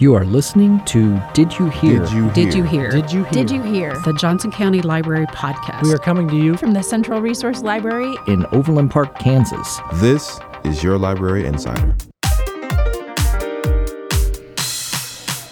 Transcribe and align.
You 0.00 0.14
are 0.14 0.24
listening 0.24 0.82
to 0.86 1.22
Did 1.34 1.58
You 1.58 1.68
Hear? 1.68 1.98
Did 1.98 2.12
You 2.14 2.22
Hear? 2.22 2.32
Did 2.32 2.54
You 2.54 2.62
Hear? 2.62 2.90
Did 2.90 3.12
You 3.12 3.24
Hear? 3.24 3.32
Did 3.32 3.50
you 3.50 3.62
hear? 3.62 4.00
The 4.00 4.14
Johnson 4.14 4.50
County 4.50 4.80
Library 4.80 5.26
Podcast. 5.26 5.82
We 5.82 5.92
are 5.92 5.98
coming 5.98 6.26
to 6.28 6.36
you 6.36 6.56
from 6.56 6.72
the 6.72 6.80
Central 6.80 7.20
Resource 7.20 7.60
Library 7.60 8.16
in 8.26 8.46
Overland 8.46 8.90
Park, 8.90 9.18
Kansas. 9.18 9.78
This 9.96 10.40
is 10.64 10.82
your 10.82 10.96
Library 10.96 11.44
Insider. 11.44 11.94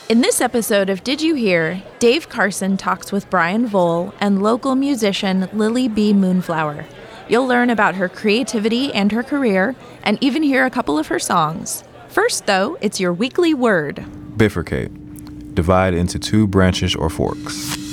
In 0.08 0.22
this 0.22 0.40
episode 0.40 0.88
of 0.88 1.04
Did 1.04 1.20
You 1.20 1.34
Hear? 1.34 1.82
Dave 1.98 2.30
Carson 2.30 2.78
talks 2.78 3.12
with 3.12 3.28
Brian 3.28 3.66
Vole 3.66 4.14
and 4.18 4.42
local 4.42 4.76
musician 4.76 5.50
Lily 5.52 5.88
B. 5.88 6.14
Moonflower. 6.14 6.86
You'll 7.28 7.46
learn 7.46 7.68
about 7.68 7.96
her 7.96 8.08
creativity 8.08 8.94
and 8.94 9.12
her 9.12 9.22
career, 9.22 9.76
and 10.02 10.16
even 10.22 10.42
hear 10.42 10.64
a 10.64 10.70
couple 10.70 10.98
of 10.98 11.08
her 11.08 11.18
songs. 11.18 11.84
First, 12.08 12.46
though, 12.46 12.78
it's 12.80 12.98
your 12.98 13.12
weekly 13.12 13.52
word. 13.52 14.06
Bifurcate. 14.38 15.54
Divide 15.54 15.94
into 15.94 16.16
two 16.16 16.46
branches 16.46 16.94
or 16.94 17.10
forks. 17.10 17.87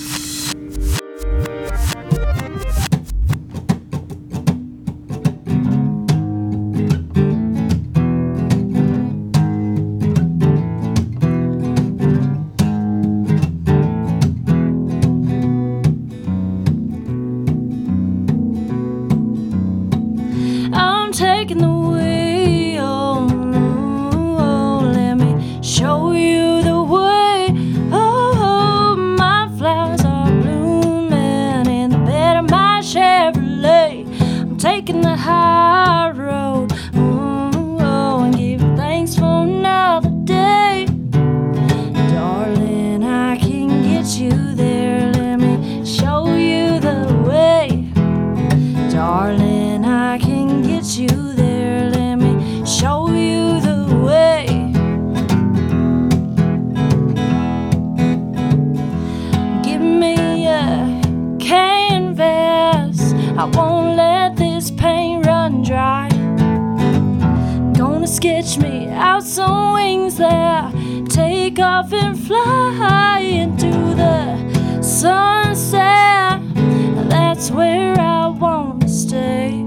that's 77.35 77.51
where 77.51 77.99
I 77.99 78.27
want 78.27 78.83
to 78.83 78.87
stay. 78.87 79.65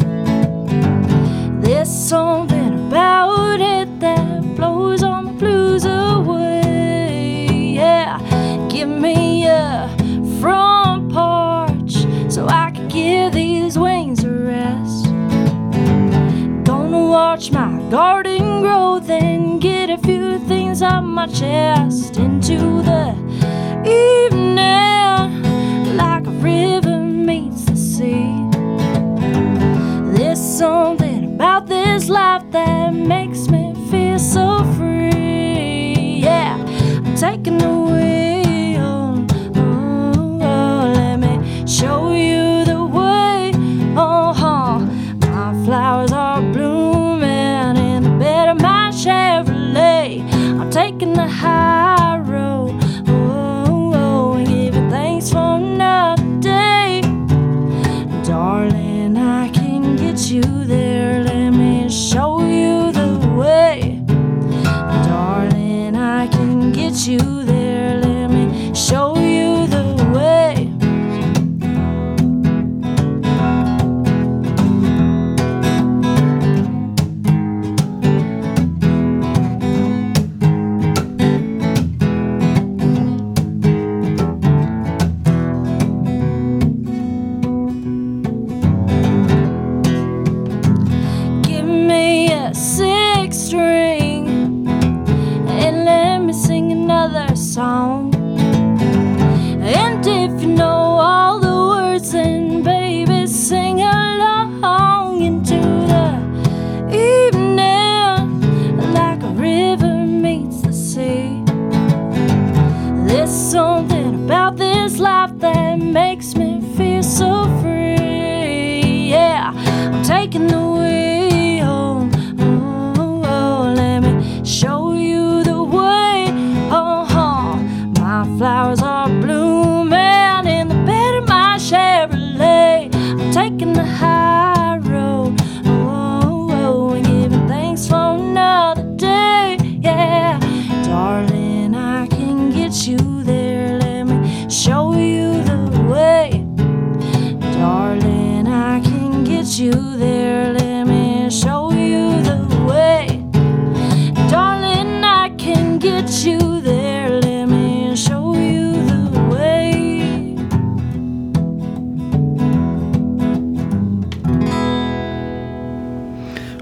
There's 1.60 1.90
something 1.90 2.86
about 2.86 3.60
it 3.60 4.00
that 4.00 4.56
blows 4.56 5.02
all 5.02 5.20
my 5.20 5.32
blues 5.32 5.84
away. 5.84 7.74
Yeah, 7.74 8.20
give 8.70 8.88
me 8.88 9.46
a 9.48 9.94
front 10.40 11.12
porch 11.12 12.06
so 12.32 12.46
I 12.48 12.70
can 12.70 12.88
give 12.88 13.34
these 13.34 13.78
wings 13.78 14.24
a 14.24 14.30
rest. 14.30 15.04
Gonna 16.64 17.06
watch 17.06 17.52
my 17.52 17.82
garden 17.90 18.62
grow, 18.62 18.98
then 18.98 19.58
get 19.58 19.90
a 19.90 19.98
few 19.98 20.38
things 20.38 20.80
off 20.80 21.04
my 21.04 21.26
chest 21.26 22.16
into 22.16 22.56
the 22.82 23.14
evening. 23.84 24.27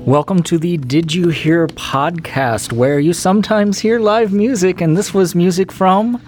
Welcome 0.06 0.44
to 0.44 0.56
the 0.56 0.76
Did 0.76 1.12
You 1.12 1.30
Hear 1.30 1.66
podcast, 1.66 2.72
where 2.72 3.00
you 3.00 3.12
sometimes 3.12 3.80
hear 3.80 3.98
live 3.98 4.32
music, 4.32 4.80
and 4.80 4.96
this 4.96 5.12
was 5.12 5.34
music 5.34 5.72
from 5.72 6.22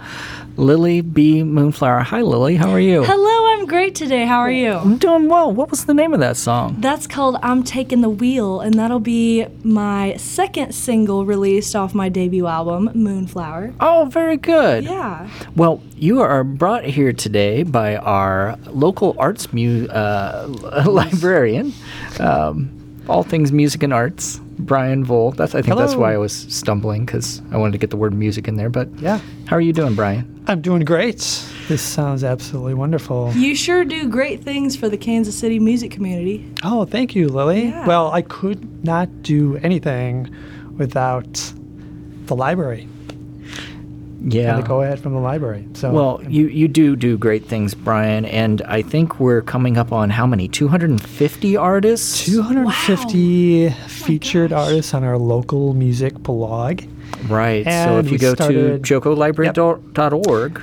Lily 0.57 1.01
B. 1.01 1.45
Moonflower. 1.45 2.01
Hi, 2.01 2.23
Lily. 2.23 2.57
How 2.57 2.71
are 2.71 2.81
you? 2.81 3.05
Hello, 3.05 3.53
I'm 3.55 3.67
great 3.67 3.95
today. 3.95 4.27
How 4.27 4.41
are 4.41 4.51
you? 4.51 4.73
I'm 4.73 4.99
doing 4.99 5.29
well. 5.29 5.53
What 5.53 5.71
was 5.71 5.85
the 5.85 5.95
name 5.95 6.13
of 6.13 6.19
that 6.19 6.37
song? 6.37 6.75
That's 6.81 7.07
called 7.07 7.37
I'm 7.41 7.63
Taking 7.63 8.01
the 8.01 8.09
Wheel, 8.11 8.59
and 8.59 8.75
that'll 8.75 8.99
be 8.99 9.47
my 9.63 10.17
second 10.17 10.75
single 10.75 11.25
released 11.25 11.77
off 11.77 11.95
my 11.95 12.09
debut 12.09 12.49
album, 12.49 12.91
Moonflower. 12.95 13.75
Oh, 13.79 14.09
very 14.11 14.39
good. 14.39 14.83
Yeah. 14.85 15.31
Well, 15.55 15.81
you 15.97 16.21
are 16.21 16.43
brought 16.43 16.83
here 16.85 17.13
today 17.13 17.63
by 17.63 17.95
our 17.95 18.59
local 18.67 19.15
arts 19.21 19.53
mu- 19.53 19.87
uh, 19.87 20.49
librarian. 20.85 21.73
Um, 22.19 22.75
all 23.09 23.23
things 23.23 23.51
music 23.53 23.83
and 23.83 23.93
arts, 23.93 24.41
Brian 24.59 25.05
Vole. 25.05 25.33
That's 25.33 25.55
I 25.55 25.63
think 25.63 25.77
that's 25.79 25.95
why 25.95 26.13
I 26.15 26.19
was 26.19 26.33
stumbling 26.33 27.07
because 27.07 27.41
I 27.53 27.57
wanted 27.57 27.73
to 27.73 27.79
get 27.79 27.91
the 27.91 27.97
word 27.97 28.13
music 28.15 28.49
in 28.49 28.57
there. 28.57 28.69
But 28.71 28.89
Yeah. 29.01 29.21
how 29.47 29.57
are 29.57 29.61
you 29.61 29.73
doing, 29.73 29.95
Brian? 29.95 30.43
I'm 30.47 30.61
doing 30.61 30.85
great. 30.85 31.19
This 31.69 31.83
sounds 31.83 32.25
absolutely 32.25 32.75
wonderful. 32.75 33.33
You 33.35 33.55
sure 33.55 33.85
do 33.85 34.09
great 34.09 34.43
things 34.43 34.77
for 34.77 34.89
the 34.89 34.97
Kansas 34.97 35.35
City 35.37 35.59
music 35.59 35.91
community. 35.91 36.51
Oh, 36.65 36.85
thank 36.85 37.15
you, 37.15 37.29
Lily. 37.29 37.67
Yeah. 37.67 37.87
Well, 37.87 38.11
I 38.11 38.23
could 38.23 38.85
not 38.85 39.23
do 39.23 39.57
anything 39.63 40.31
without 40.77 41.53
the 42.27 42.35
library 42.37 42.89
Yeah. 44.21 44.55
and 44.57 44.63
the 44.65 44.67
go 44.69 44.83
ahead 44.83 44.99
from 45.01 45.13
the 45.15 45.21
library. 45.21 45.67
So 45.75 45.93
Well, 45.93 46.21
you, 46.29 46.49
you 46.49 46.67
do 46.69 46.97
do 46.97 47.17
great 47.17 47.47
things, 47.47 47.75
Brian, 47.75 48.25
and 48.25 48.61
I 48.63 48.83
think 48.83 49.21
we're 49.21 49.43
coming 49.43 49.77
up 49.79 49.93
on 49.93 50.11
how 50.11 50.27
many? 50.27 50.49
250 50.49 51.57
artists? 51.57 52.25
250 52.25 53.71
featured 53.89 54.53
artists 54.53 54.95
on 54.95 55.05
our 55.05 55.19
local 55.19 55.75
music 55.75 56.15
blog. 56.19 56.83
Right. 57.29 57.65
so 57.65 57.99
if 57.99 58.11
you 58.11 58.19
go 58.19 58.35
started- 58.35 58.85
to 58.85 59.01
jocolibrary.org, 59.01 60.61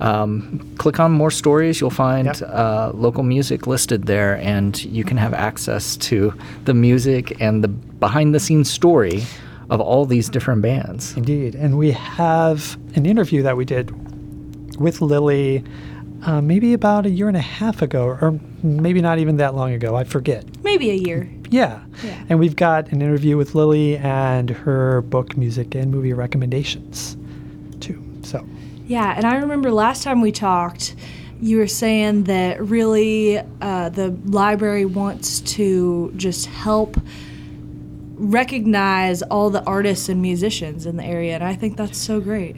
um, 0.00 0.60
click 0.78 1.00
on 1.00 1.10
more 1.12 1.30
stories, 1.30 1.80
you'll 1.80 1.90
find 1.90 2.26
Yep. 2.26 2.42
uh, 2.52 2.90
local 2.94 3.22
music 3.22 3.66
listed 3.66 4.04
there, 4.06 4.36
and 4.36 4.82
you 4.84 5.02
can 5.04 5.16
have 5.16 5.34
access 5.34 5.96
to 5.96 6.32
the 6.66 6.74
music 6.74 7.36
and 7.40 7.64
the 7.64 7.68
behind 7.68 8.34
the 8.34 8.40
scenes 8.40 8.70
story 8.70 9.24
of 9.70 9.80
all 9.80 10.06
these 10.06 10.28
different 10.28 10.62
bands. 10.62 11.16
Indeed. 11.16 11.54
And 11.54 11.76
we 11.76 11.90
have 11.92 12.78
an 12.94 13.06
interview 13.06 13.42
that 13.42 13.56
we 13.56 13.64
did 13.64 13.90
with 14.80 15.00
Lily 15.00 15.64
uh, 16.22 16.40
maybe 16.40 16.72
about 16.72 17.06
a 17.06 17.10
year 17.10 17.28
and 17.28 17.36
a 17.36 17.40
half 17.40 17.82
ago, 17.82 18.04
or 18.04 18.38
maybe 18.62 19.00
not 19.00 19.18
even 19.18 19.36
that 19.36 19.54
long 19.54 19.72
ago. 19.72 19.94
I 19.94 20.04
forget. 20.04 20.44
Maybe 20.64 20.90
a 20.90 20.94
year. 20.94 21.30
Yeah. 21.50 21.82
Yeah. 22.02 22.24
And 22.28 22.38
we've 22.38 22.56
got 22.56 22.90
an 22.92 23.00
interview 23.02 23.36
with 23.36 23.54
Lily 23.54 23.96
and 23.98 24.50
her 24.50 25.02
book, 25.02 25.36
music, 25.36 25.74
and 25.74 25.90
movie 25.90 26.12
recommendations, 26.12 27.16
too. 27.80 28.02
So, 28.22 28.46
Yeah, 28.86 29.14
and 29.16 29.24
I 29.24 29.36
remember 29.36 29.70
last 29.70 30.02
time 30.02 30.20
we 30.20 30.32
talked, 30.32 30.96
you 31.40 31.58
were 31.58 31.68
saying 31.68 32.24
that 32.24 32.60
really 32.60 33.38
uh, 33.60 33.88
the 33.90 34.10
library 34.24 34.84
wants 34.84 35.40
to 35.40 36.12
just 36.16 36.46
help 36.46 36.96
recognize 38.18 39.22
all 39.22 39.50
the 39.50 39.62
artists 39.64 40.08
and 40.08 40.20
musicians 40.20 40.86
in 40.86 40.96
the 40.96 41.04
area, 41.04 41.34
and 41.34 41.44
I 41.44 41.54
think 41.54 41.76
that's 41.76 41.98
so 41.98 42.20
great. 42.20 42.56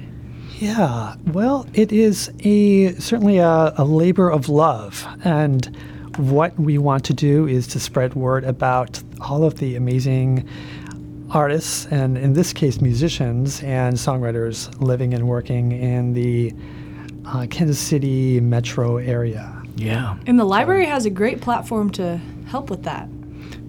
yeah, 0.59 1.15
well, 1.27 1.67
it 1.75 1.93
is 1.93 2.31
a 2.41 2.93
certainly 2.95 3.39
a, 3.39 3.73
a 3.77 3.85
labor 3.85 4.31
of 4.31 4.49
love. 4.49 5.07
And 5.25 5.75
what 6.17 6.59
we 6.59 6.77
want 6.77 7.05
to 7.05 7.15
do 7.15 7.47
is 7.47 7.67
to 7.69 7.81
spread 7.81 8.15
word 8.15 8.45
about 8.45 9.03
all 9.21 9.45
of 9.45 9.59
the 9.59 9.77
amazing 9.77 10.47
artists, 11.31 11.87
and 11.87 12.19
in 12.19 12.33
this 12.33 12.53
case, 12.53 12.81
musicians 12.81 13.62
and 13.62 13.97
songwriters 13.97 14.69
living 14.81 15.15
and 15.15 15.29
working 15.29 15.73
in 15.73 16.12
the 16.12 16.53
uh, 17.27 17.47
Kansas 17.49 17.79
City 17.79 18.41
metro 18.41 18.97
area. 18.97 19.57
Yeah, 19.77 20.17
And 20.27 20.39
the 20.39 20.45
library 20.45 20.87
has 20.87 21.07
a 21.07 21.11
great 21.11 21.41
platform 21.41 21.91
to 21.91 22.21
help 22.47 22.69
with 22.69 22.83
that. 22.83 23.09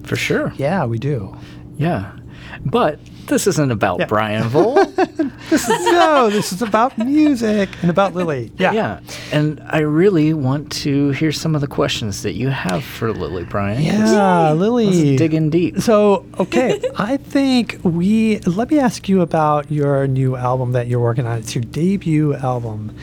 for 0.04 0.16
sure. 0.16 0.52
Yeah, 0.56 0.84
we 0.84 0.98
do. 0.98 1.34
Yeah. 1.82 2.12
But 2.64 2.98
this 3.26 3.46
isn't 3.46 3.70
about 3.70 4.00
Yeah. 4.00 4.06
Brian 4.06 4.48
Vole. 4.48 4.74
no, 5.50 6.28
this 6.30 6.52
is 6.52 6.60
about 6.62 6.96
music 6.98 7.68
and 7.80 7.90
about 7.90 8.14
Lily. 8.14 8.52
Yeah. 8.58 8.72
yeah. 8.72 9.00
And 9.32 9.60
I 9.66 9.78
really 9.78 10.34
want 10.34 10.70
to 10.82 11.10
hear 11.10 11.32
some 11.32 11.54
of 11.54 11.60
the 11.60 11.66
questions 11.66 12.22
that 12.22 12.32
you 12.34 12.48
have 12.48 12.84
for 12.84 13.12
Lily, 13.12 13.44
Brian. 13.44 13.82
Yeah, 13.82 14.52
Lily. 14.52 14.86
Let's 14.86 15.18
dig 15.18 15.34
in 15.34 15.50
deep. 15.50 15.80
So, 15.80 16.26
okay, 16.38 16.80
I 16.96 17.16
think 17.16 17.78
we 17.82 18.38
let 18.40 18.70
me 18.70 18.78
ask 18.78 19.08
you 19.08 19.20
about 19.22 19.70
your 19.70 20.06
new 20.06 20.36
album 20.36 20.72
that 20.72 20.86
you're 20.88 21.00
working 21.00 21.26
on. 21.26 21.38
It's 21.38 21.54
your 21.54 21.64
debut 21.64 22.34
album, 22.34 22.94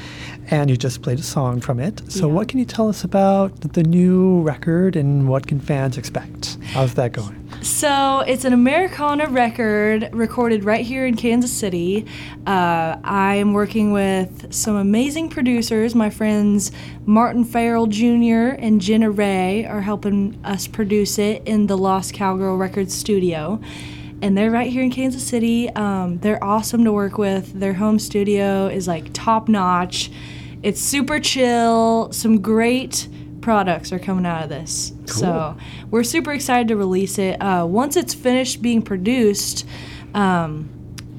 and 0.51 0.69
you 0.69 0.77
just 0.77 1.01
played 1.01 1.19
a 1.19 1.23
song 1.23 1.59
from 1.61 1.79
it. 1.79 2.01
So, 2.11 2.27
Yeah. 2.27 2.33
what 2.33 2.47
can 2.49 2.59
you 2.59 2.65
tell 2.65 2.87
us 2.89 3.03
about 3.03 3.59
the 3.73 3.83
new 3.83 4.41
record 4.41 4.95
and 4.95 5.27
what 5.27 5.47
can 5.47 5.59
fans 5.59 5.97
expect? 5.97 6.57
How's 6.73 6.93
that 6.95 7.13
going? 7.13 7.48
So 7.61 8.21
it's 8.21 8.45
an 8.45 8.53
Americana 8.53 9.27
record 9.27 10.09
recorded 10.13 10.63
right 10.63 10.85
here 10.85 11.05
in 11.05 11.17
Kansas 11.17 11.51
City. 11.51 12.05
Uh, 12.47 12.95
I 13.03 13.35
am 13.35 13.51
working 13.51 13.91
with 13.91 14.53
some 14.53 14.77
amazing 14.77 15.29
producers. 15.29 15.93
My 15.93 16.09
friends 16.09 16.71
Martin 17.05 17.43
Farrell 17.43 17.87
Jr. 17.87 18.55
and 18.57 18.79
Jenna 18.79 19.11
Ray 19.11 19.65
are 19.65 19.81
helping 19.81 20.39
us 20.45 20.67
produce 20.67 21.19
it 21.19 21.43
in 21.45 21.67
the 21.67 21.77
Lost 21.77 22.13
Cowgirl 22.13 22.55
Records 22.55 22.93
studio. 22.93 23.59
And 24.21 24.37
they're 24.37 24.51
right 24.51 24.71
here 24.71 24.83
in 24.83 24.91
Kansas 24.91 25.25
City. 25.25 25.69
Um, 25.71 26.19
they're 26.19 26.41
awesome 26.41 26.85
to 26.85 26.93
work 26.93 27.17
with. 27.17 27.59
Their 27.59 27.73
home 27.73 27.99
studio 27.99 28.67
is 28.67 28.87
like 28.87 29.09
top 29.11 29.49
notch. 29.49 30.11
It's 30.63 30.79
super 30.79 31.19
chill. 31.19 32.11
Some 32.13 32.41
great 32.41 33.09
products 33.41 33.91
are 33.91 33.99
coming 33.99 34.25
out 34.25 34.43
of 34.43 34.49
this. 34.49 34.93
So 35.09 35.57
we're 35.91 36.03
super 36.03 36.33
excited 36.33 36.67
to 36.69 36.75
release 36.75 37.17
it. 37.17 37.41
Uh, 37.41 37.65
once 37.67 37.95
it's 37.95 38.13
finished 38.13 38.61
being 38.61 38.81
produced, 38.81 39.65
um, 40.13 40.69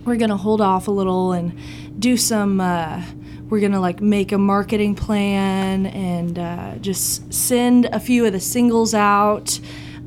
we're 0.05 0.17
gonna 0.17 0.37
hold 0.37 0.61
off 0.61 0.89
a 0.89 0.91
little 0.91 1.33
and 1.33 1.57
do 2.01 2.17
some. 2.17 2.61
Uh, 2.61 3.03
we're 3.49 3.61
gonna 3.61 3.81
like 3.81 4.01
make 4.01 4.33
a 4.33 4.39
marketing 4.39 4.95
plan 4.95 5.87
and 5.87 6.39
uh, 6.39 6.77
just 6.77 7.33
send 7.33 7.87
a 7.87 8.01
few 8.01 8.25
of 8.25 8.33
the 8.33 8.41
singles 8.41 8.95
out 8.95 9.59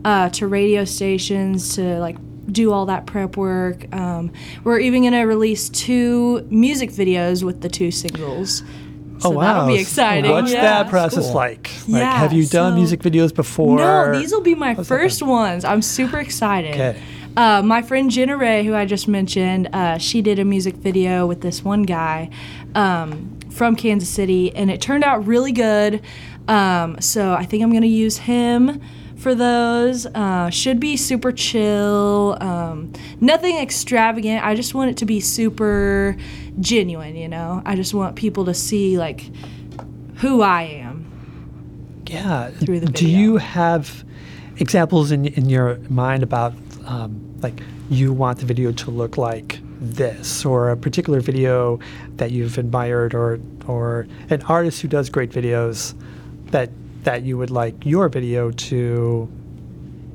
uh, 0.05 0.29
to 0.29 0.47
radio 0.47 0.85
stations 0.85 1.75
to 1.75 1.99
like 1.99 2.17
do 2.51 2.71
all 2.71 2.85
that 2.87 3.05
prep 3.05 3.37
work. 3.37 3.93
Um, 3.93 4.31
we're 4.63 4.79
even 4.79 5.03
gonna 5.03 5.27
release 5.27 5.69
two 5.69 6.45
music 6.49 6.89
videos 6.89 7.43
with 7.43 7.61
the 7.61 7.69
two 7.69 7.91
singles. 7.91 8.63
So 9.23 9.29
oh, 9.29 9.31
wow. 9.37 9.41
that'll 9.41 9.67
be 9.67 9.79
exciting. 9.79 10.29
Oh, 10.29 10.33
What's 10.33 10.51
yeah. 10.51 10.61
that 10.61 10.89
process 10.89 11.27
Cool. 11.27 11.35
like? 11.35 11.71
Like, 11.87 12.01
Yeah, 12.01 12.17
have 12.17 12.33
you 12.33 12.45
done 12.45 12.73
so- 12.73 12.75
music 12.75 12.99
videos 12.99 13.33
before? 13.33 13.77
No, 13.77 14.11
these 14.19 14.31
will 14.33 14.41
be 14.41 14.53
my 14.53 14.73
that 14.73 14.85
first 14.85 15.21
ones. 15.23 15.63
I'm 15.63 15.81
super 15.81 16.19
excited. 16.19 16.73
Okay. 16.73 17.01
Uh, 17.35 17.61
my 17.63 17.81
friend 17.81 18.11
Jenna 18.11 18.37
Ray, 18.37 18.63
who 18.63 18.75
I 18.75 18.85
just 18.85 19.07
mentioned, 19.07 19.69
uh, 19.73 19.97
she 19.97 20.21
did 20.21 20.37
a 20.39 20.45
music 20.45 20.75
video 20.75 21.25
with 21.25 21.41
this 21.41 21.63
one 21.63 21.83
guy 21.83 22.29
um, 22.75 23.39
from 23.49 23.75
Kansas 23.75 24.09
City, 24.09 24.55
and 24.55 24.69
it 24.69 24.81
turned 24.81 25.03
out 25.03 25.25
really 25.25 25.51
good. 25.51 26.01
Um, 26.47 26.99
so 27.01 27.33
I 27.33 27.45
think 27.45 27.63
I'm 27.63 27.71
going 27.71 27.81
to 27.83 27.87
use 27.87 28.17
him 28.17 28.81
for 29.23 29.33
those. 29.33 30.05
Uh, 30.05 30.49
should 30.49 30.79
be 30.79 30.97
super 30.97 31.31
chill, 31.31 32.37
um, 32.41 32.91
nothing 33.21 33.57
extravagant. 33.57 34.45
I 34.45 34.53
just 34.53 34.75
want 34.75 34.91
it 34.91 34.97
to 34.97 35.05
be 35.05 35.19
super 35.19 36.17
genuine, 36.59 37.15
you 37.15 37.29
know? 37.29 37.61
I 37.65 37.75
just 37.75 37.93
want 37.93 38.15
people 38.15 38.45
to 38.45 38.53
see, 38.53 38.97
like, 38.97 39.31
who 40.17 40.41
I 40.41 40.63
am. 40.63 41.05
Yeah. 42.05 42.51
through 42.51 42.81
the 42.81 42.87
Do 42.87 43.09
you 43.09 43.37
have 43.37 44.03
examples 44.57 45.11
in 45.11 45.25
in 45.25 45.49
your 45.49 45.77
mind 45.89 46.21
about 46.21 46.53
um, 46.85 47.19
like 47.41 47.61
you 47.89 48.13
want 48.13 48.39
the 48.39 48.45
video 48.45 48.71
to 48.71 48.91
look 48.91 49.17
like 49.17 49.59
this, 49.79 50.45
or 50.45 50.69
a 50.69 50.77
particular 50.77 51.19
video 51.19 51.79
that 52.17 52.31
you've 52.31 52.57
admired, 52.57 53.15
or 53.15 53.39
or 53.67 54.07
an 54.29 54.41
artist 54.43 54.81
who 54.81 54.87
does 54.87 55.09
great 55.09 55.31
videos 55.31 55.95
that 56.51 56.69
that 57.03 57.23
you 57.23 57.37
would 57.37 57.51
like 57.51 57.85
your 57.85 58.09
video 58.09 58.51
to 58.51 59.29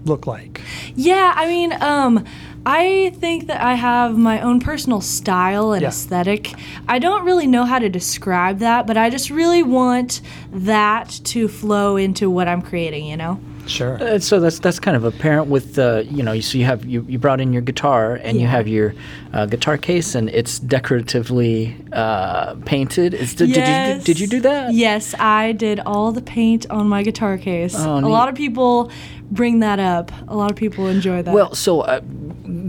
look 0.04 0.26
like? 0.26 0.60
Yeah, 0.94 1.32
I 1.36 1.46
mean, 1.46 1.72
um, 1.82 2.24
I 2.64 3.12
think 3.18 3.46
that 3.46 3.60
I 3.62 3.74
have 3.74 4.16
my 4.16 4.40
own 4.40 4.60
personal 4.60 5.00
style 5.00 5.72
and 5.72 5.82
Yeah. 5.82 5.88
aesthetic. 5.88 6.54
I 6.88 6.98
don't 6.98 7.24
really 7.24 7.46
know 7.46 7.64
how 7.64 7.78
to 7.78 7.88
describe 7.88 8.58
that, 8.58 8.86
but 8.86 8.96
I 8.96 9.10
just 9.10 9.30
really 9.30 9.62
want 9.62 10.20
that 10.52 11.08
to 11.24 11.48
flow 11.48 11.96
into 11.96 12.30
what 12.30 12.48
I'm 12.48 12.62
creating, 12.62 13.06
you 13.06 13.16
know? 13.16 13.40
Sure. 13.68 14.02
Uh, 14.02 14.18
so 14.18 14.40
that's 14.40 14.58
that's 14.58 14.80
kind 14.80 14.96
of 14.96 15.04
apparent 15.04 15.48
with 15.48 15.78
uh, 15.78 16.02
you 16.10 16.22
know 16.22 16.38
so 16.40 16.58
you 16.58 16.64
have 16.64 16.84
you, 16.84 17.04
you 17.08 17.18
brought 17.18 17.40
in 17.40 17.52
your 17.52 17.62
guitar 17.62 18.16
and 18.16 18.40
you 18.40 18.46
have 18.46 18.66
your 18.66 18.94
uh, 19.32 19.46
guitar 19.46 19.76
case 19.76 20.14
and 20.14 20.28
it's 20.30 20.58
decoratively 20.58 21.76
uh, 21.92 22.54
painted. 22.64 23.14
Is, 23.14 23.34
did, 23.34 23.52
did 23.52 23.98
you 23.98 24.04
did 24.04 24.20
you 24.20 24.26
do 24.26 24.40
that? 24.40 24.72
Yes, 24.72 25.14
I 25.18 25.52
did 25.52 25.80
all 25.80 26.12
the 26.12 26.22
paint 26.22 26.68
on 26.70 26.88
my 26.88 27.02
guitar 27.02 27.38
case. 27.38 27.74
Oh, 27.76 27.96
a 27.96 28.00
neat. 28.00 28.08
lot 28.08 28.28
of 28.28 28.34
people 28.34 28.90
bring 29.30 29.60
that 29.60 29.78
up. 29.78 30.10
A 30.28 30.36
lot 30.36 30.50
of 30.50 30.56
people 30.56 30.86
enjoy 30.86 31.22
that. 31.22 31.34
Well, 31.34 31.54
so 31.54 31.82
uh, 31.82 32.00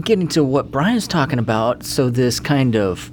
getting 0.02 0.28
to 0.28 0.44
what 0.44 0.70
Brian's 0.70 1.08
talking 1.08 1.38
about, 1.38 1.84
so 1.84 2.10
this 2.10 2.38
kind 2.40 2.76
of 2.76 3.10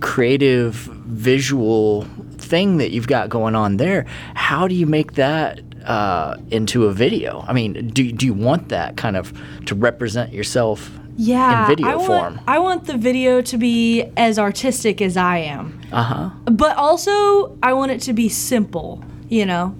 creative 0.00 0.74
visual 0.74 2.06
thing 2.38 2.78
that 2.78 2.90
you've 2.90 3.06
got 3.06 3.28
going 3.28 3.54
on 3.54 3.76
there. 3.76 4.06
How 4.34 4.66
do 4.66 4.74
you 4.74 4.86
make 4.86 5.12
that 5.12 5.60
uh, 5.84 6.36
into 6.50 6.86
a 6.86 6.92
video? 6.92 7.44
I 7.48 7.52
mean, 7.52 7.88
do 7.88 8.10
do 8.12 8.26
you 8.26 8.34
want 8.34 8.68
that 8.68 8.96
kind 8.96 9.16
of 9.16 9.32
to 9.66 9.74
represent 9.74 10.32
yourself 10.32 10.90
Yeah, 11.16 11.62
in 11.62 11.66
video 11.68 11.86
I 11.88 11.96
want, 11.96 12.06
form? 12.06 12.40
I 12.46 12.58
want 12.58 12.84
the 12.86 12.96
video 12.96 13.40
to 13.42 13.58
be 13.58 14.04
as 14.16 14.38
artistic 14.38 15.00
as 15.02 15.16
I 15.16 15.38
am. 15.38 15.80
Uh 15.92 16.02
huh. 16.02 16.30
but 16.46 16.76
also 16.76 17.56
I 17.62 17.72
want 17.72 17.90
it 17.92 18.00
to 18.02 18.12
be 18.12 18.28
simple, 18.28 19.02
you 19.28 19.44
know, 19.46 19.74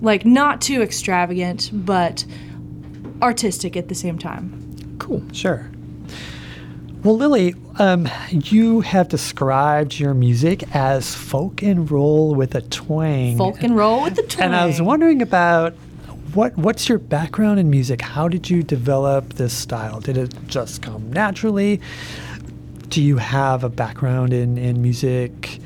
like 0.00 0.24
not 0.24 0.60
too 0.60 0.82
extravagant, 0.82 1.70
but 1.72 2.24
artistic 3.22 3.76
at 3.76 3.88
the 3.88 3.94
same 3.94 4.18
time. 4.18 4.96
Cool. 4.98 5.22
Sure. 5.32 5.70
Well, 7.04 7.16
Lily, 7.16 7.54
um, 7.78 8.08
you 8.32 8.80
have 8.80 9.08
described 9.08 10.00
your 10.00 10.14
music 10.14 10.64
as 10.74 11.14
folk 11.14 11.62
and 11.62 11.88
roll 11.88 12.34
with 12.34 12.56
a 12.56 12.62
twang. 12.62 13.36
Folk 13.38 13.62
and 13.62 13.76
roll 13.76 14.02
with 14.02 14.16
the 14.16 14.24
twang. 14.24 14.46
And 14.46 14.56
I 14.56 14.66
was 14.66 14.82
wondering 14.82 15.22
about 15.22 15.74
what 16.34 16.56
what's 16.58 16.88
your 16.88 16.98
background 16.98 17.60
in 17.60 17.70
music? 17.70 18.00
How 18.00 18.26
did 18.26 18.50
you 18.50 18.64
develop 18.64 19.34
this 19.34 19.52
style? 19.52 20.00
Did 20.00 20.16
it 20.16 20.34
just 20.48 20.82
come 20.82 21.12
naturally? 21.12 21.80
Do 22.88 23.00
you 23.00 23.18
have 23.18 23.62
a 23.62 23.68
background 23.68 24.32
in, 24.32 24.58
in 24.58 24.82
music 24.82 25.60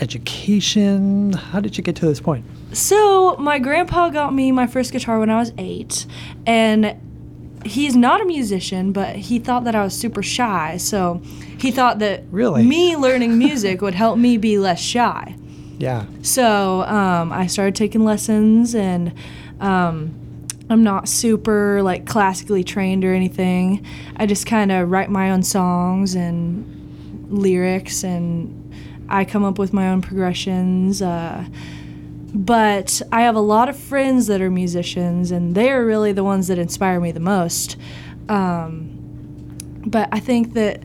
education? 0.00 1.34
How 1.34 1.60
did 1.60 1.76
you 1.76 1.84
get 1.84 1.96
to 1.96 2.06
this 2.06 2.20
point? 2.20 2.46
So 2.72 3.36
my 3.36 3.58
grandpa 3.58 4.08
got 4.08 4.32
me 4.32 4.50
my 4.50 4.66
first 4.66 4.92
guitar 4.92 5.18
when 5.18 5.28
I 5.28 5.38
was 5.38 5.52
eight, 5.58 6.06
and 6.46 6.98
he's 7.66 7.96
not 7.96 8.20
a 8.20 8.24
musician, 8.24 8.92
but 8.92 9.16
he 9.16 9.38
thought 9.38 9.64
that 9.64 9.74
I 9.74 9.82
was 9.84 9.94
super 9.94 10.22
shy. 10.22 10.76
So 10.76 11.20
he 11.58 11.70
thought 11.70 11.98
that 12.00 12.24
Really? 12.30 12.62
me 12.64 12.96
learning 12.96 13.38
music 13.38 13.80
would 13.82 13.94
help 13.94 14.18
me 14.18 14.36
be 14.36 14.58
less 14.58 14.80
shy. 14.80 15.36
Yeah. 15.78 16.06
So 16.22 16.82
um, 16.82 17.32
I 17.32 17.46
started 17.46 17.74
taking 17.74 18.04
lessons, 18.04 18.74
and 18.74 19.12
um, 19.60 20.14
I'm 20.70 20.84
not 20.84 21.08
super 21.08 21.82
like 21.82 22.06
classically 22.06 22.62
trained 22.64 23.04
or 23.04 23.12
anything. 23.14 23.84
I 24.16 24.26
just 24.26 24.46
kind 24.46 24.70
of 24.70 24.90
write 24.90 25.10
my 25.10 25.30
own 25.30 25.42
songs 25.42 26.14
and 26.14 27.28
lyrics, 27.30 28.04
and 28.04 28.58
I 29.08 29.24
come 29.24 29.44
up 29.44 29.58
with 29.58 29.72
my 29.72 29.88
own 29.88 30.02
progressions. 30.02 31.02
Uh, 31.02 31.44
but 32.34 33.02
I 33.12 33.22
have 33.22 33.36
a 33.36 33.40
lot 33.40 33.68
of 33.68 33.76
friends 33.76 34.26
that 34.28 34.40
are 34.40 34.50
musicians, 34.50 35.30
and 35.30 35.54
they 35.54 35.70
are 35.70 35.84
really 35.84 36.12
the 36.12 36.24
ones 36.24 36.48
that 36.48 36.58
inspire 36.58 37.00
me 37.00 37.12
the 37.12 37.20
most. 37.20 37.76
Um, 38.28 38.98
but 39.84 40.08
I 40.12 40.20
think 40.20 40.54
that 40.54 40.82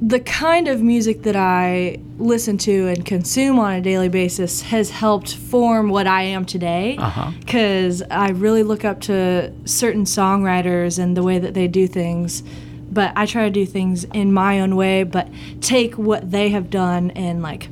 the 0.00 0.20
kind 0.20 0.68
of 0.68 0.82
music 0.82 1.22
that 1.22 1.36
I 1.36 1.98
listen 2.18 2.58
to 2.58 2.88
and 2.88 3.06
consume 3.06 3.58
on 3.58 3.74
a 3.74 3.80
daily 3.80 4.08
basis 4.08 4.62
has 4.62 4.90
helped 4.90 5.34
form 5.34 5.88
what 5.88 6.06
I 6.06 6.22
am 6.22 6.44
today. 6.44 6.96
Uh-huh. 6.98 7.30
Because 7.40 8.02
I 8.10 8.30
really 8.30 8.62
look 8.62 8.84
up 8.84 9.00
to 9.02 9.52
certain 9.64 10.04
songwriters 10.04 10.98
and 10.98 11.16
the 11.16 11.22
way 11.22 11.38
that 11.38 11.54
they 11.54 11.68
do 11.68 11.86
things. 11.86 12.42
But 12.90 13.12
I 13.16 13.26
try 13.26 13.44
to 13.44 13.50
do 13.50 13.66
things 13.66 14.04
in 14.04 14.32
my 14.32 14.60
own 14.60 14.76
way, 14.76 15.04
but 15.04 15.28
take 15.60 15.96
what 15.96 16.30
they 16.30 16.50
have 16.50 16.70
done 16.70 17.10
and 17.12 17.42
like 17.42 17.68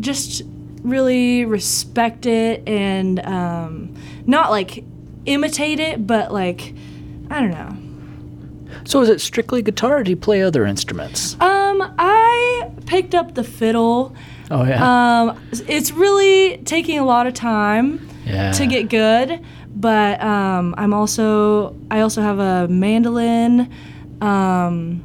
just 0.00 0.42
really 0.84 1.44
respect 1.44 2.26
it 2.26 2.62
and 2.68 3.24
um, 3.26 3.94
not 4.26 4.50
like 4.50 4.84
imitate 5.26 5.80
it, 5.80 6.06
but 6.06 6.32
like, 6.32 6.74
I 7.30 7.40
don't 7.40 7.50
know. 7.50 7.76
So 8.84 9.00
is 9.00 9.08
it 9.08 9.20
strictly 9.20 9.62
guitar, 9.62 9.98
or 9.98 10.02
do 10.02 10.10
you 10.10 10.16
play 10.16 10.42
other 10.42 10.66
instruments? 10.66 11.34
Um, 11.40 11.94
I 11.98 12.70
picked 12.86 13.14
up 13.14 13.34
the 13.34 13.44
fiddle. 13.44 14.14
Oh 14.50 14.64
yeah. 14.64 15.22
Um, 15.22 15.40
it's 15.50 15.90
really 15.90 16.58
taking 16.64 16.98
a 16.98 17.04
lot 17.04 17.26
of 17.26 17.32
time 17.32 18.06
yeah. 18.26 18.52
to 18.52 18.66
get 18.66 18.90
good, 18.90 19.42
but 19.74 20.22
um, 20.22 20.74
I'm 20.76 20.92
also 20.92 21.74
I 21.90 22.00
also 22.00 22.20
have 22.20 22.38
a 22.38 22.68
mandolin. 22.68 23.72
Um, 24.20 25.02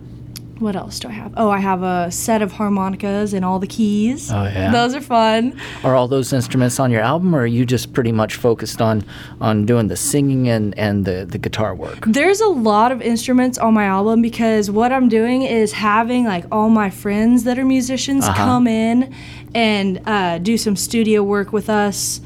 what 0.59 0.75
else 0.75 0.99
do 0.99 1.07
I 1.07 1.11
have? 1.11 1.33
Oh, 1.37 1.49
I 1.49 1.59
have 1.59 1.83
a 1.83 2.11
set 2.11 2.41
of 2.41 2.51
harmonicas 2.51 3.33
and 3.33 3.43
all 3.45 3.59
the 3.59 3.67
keys. 3.67 4.31
Oh, 4.31 4.43
yeah. 4.43 4.71
those 4.71 4.93
are 4.93 5.01
fun. 5.01 5.59
Are 5.83 5.95
all 5.95 6.07
those 6.07 6.31
instruments 6.33 6.79
on 6.79 6.91
your 6.91 7.01
album, 7.01 7.33
or 7.35 7.39
are 7.41 7.45
you 7.47 7.65
just 7.65 7.93
pretty 7.93 8.11
much 8.11 8.35
focused 8.35 8.81
on 8.81 9.03
on 9.41 9.65
doing 9.65 9.87
the 9.87 9.95
singing 9.95 10.49
and 10.49 10.77
and 10.77 11.05
the 11.05 11.25
the 11.25 11.37
guitar 11.37 11.73
work? 11.73 12.05
There's 12.05 12.41
a 12.41 12.47
lot 12.47 12.91
of 12.91 13.01
instruments 13.01 13.57
on 13.57 13.73
my 13.73 13.85
album 13.85 14.21
because 14.21 14.69
what 14.69 14.91
I'm 14.91 15.09
doing 15.09 15.43
is 15.43 15.71
having 15.73 16.25
like 16.25 16.45
all 16.51 16.69
my 16.69 16.89
friends 16.89 17.43
that 17.45 17.57
are 17.57 17.65
musicians 17.65 18.25
Uh-huh. 18.25 18.35
come 18.35 18.67
in 18.67 19.13
and 19.55 20.01
uh, 20.05 20.37
do 20.39 20.57
some 20.57 20.75
studio 20.75 21.23
work 21.23 21.51
with 21.53 21.69
us. 21.69 22.21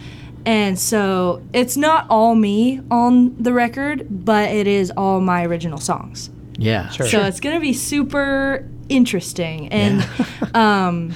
And 0.46 0.78
so 0.78 1.42
it's 1.54 1.78
not 1.78 2.06
all 2.10 2.36
me 2.36 2.82
on 2.92 3.34
the 3.42 3.54
record, 3.54 4.06
but 4.10 4.50
it 4.50 4.68
is 4.68 4.92
all 4.98 5.22
my 5.22 5.46
original 5.46 5.78
songs. 5.80 6.30
Yeah. 6.63 6.89
Sure. 6.89 7.08
So 7.08 7.24
it's 7.24 7.39
going 7.39 7.55
to 7.55 7.62
be 7.62 7.74
super 7.74 8.67
interesting. 8.89 9.67
And 9.70 10.08
um, 10.53 11.13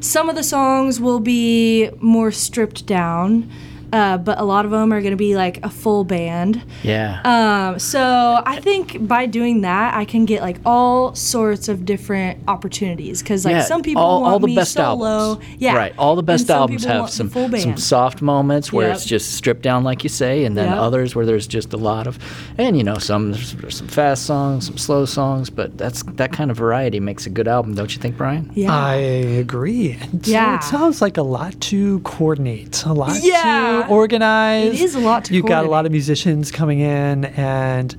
some 0.00 0.28
of 0.28 0.36
the 0.36 0.42
songs 0.42 1.00
will 1.00 1.20
be 1.20 1.90
more 2.00 2.32
stripped 2.32 2.86
down, 2.86 3.50
uh, 3.92 4.18
but 4.18 4.38
a 4.38 4.44
lot 4.44 4.64
of 4.64 4.70
them 4.70 4.92
are 4.92 5.00
going 5.00 5.12
to 5.12 5.16
be 5.16 5.36
like 5.36 5.64
a 5.64 5.70
full 5.70 6.04
band. 6.04 6.62
Yeah. 6.82 7.20
Um, 7.24 7.78
so 7.78 8.42
I 8.44 8.60
think 8.60 9.06
by 9.06 9.26
doing 9.26 9.60
that, 9.62 9.94
I 9.94 10.04
can 10.04 10.24
get 10.24 10.42
like 10.42 10.58
all 10.64 11.14
sorts 11.14 11.68
of 11.68 11.84
different 11.84 12.38
opportunities 12.48 13.22
because 13.22 13.44
like 13.44 13.52
yeah, 13.52 13.62
some 13.62 13.82
people 13.82 14.02
all, 14.02 14.22
want 14.22 14.32
all 14.32 14.38
the 14.38 14.46
me 14.48 14.56
best 14.56 14.72
solo, 14.74 15.06
albums. 15.06 15.46
yeah, 15.58 15.74
right. 15.76 15.94
All 15.98 16.16
the 16.16 16.22
best 16.22 16.50
albums 16.50 16.84
have 16.84 17.10
some 17.10 17.28
full 17.30 17.50
some 17.56 17.76
soft 17.76 18.22
moments 18.22 18.72
where 18.72 18.88
Yep. 18.88 18.96
it's 18.96 19.04
just 19.06 19.32
stripped 19.34 19.62
down, 19.62 19.84
like 19.84 20.02
you 20.02 20.08
say, 20.10 20.44
and 20.44 20.56
then 20.56 20.68
Yep. 20.68 20.78
others 20.78 21.14
where 21.14 21.24
there's 21.26 21.46
just 21.46 21.72
a 21.72 21.76
lot 21.76 22.06
of, 22.06 22.18
and 22.58 22.76
you 22.76 22.84
know, 22.84 22.98
some 22.98 23.32
there's, 23.32 23.52
there's 23.54 23.76
some 23.76 23.88
fast 23.88 24.24
songs, 24.26 24.66
some 24.66 24.78
slow 24.78 25.04
songs, 25.04 25.50
but 25.50 25.76
that's 25.78 26.02
that 26.14 26.32
kind 26.32 26.50
of 26.50 26.56
variety 26.56 27.00
makes 27.00 27.26
a 27.26 27.30
good 27.30 27.48
album, 27.48 27.74
don't 27.74 27.94
you 27.94 28.00
think, 28.00 28.16
Brian? 28.16 28.50
yeah. 28.54 28.72
I 28.74 28.94
agree. 28.94 29.92
And 30.00 30.24
so 30.24 30.32
Yeah. 30.32 30.56
it 30.56 30.62
sounds 30.64 31.00
like 31.02 31.16
a 31.16 31.22
lot 31.22 31.60
to 31.62 32.00
coordinate, 32.00 32.84
a 32.84 32.92
lot 32.92 33.12
Yeah. 33.22 33.42
to 33.42 33.75
organize. 33.84 34.80
It 34.80 34.84
is 34.84 34.94
a 34.94 35.00
lot 35.00 35.24
to 35.26 35.34
You've 35.34 35.46
got 35.46 35.64
a 35.64 35.68
lot 35.68 35.86
of 35.86 35.92
musicians 35.92 36.50
coming 36.50 36.80
in, 36.80 37.26
and 37.26 37.94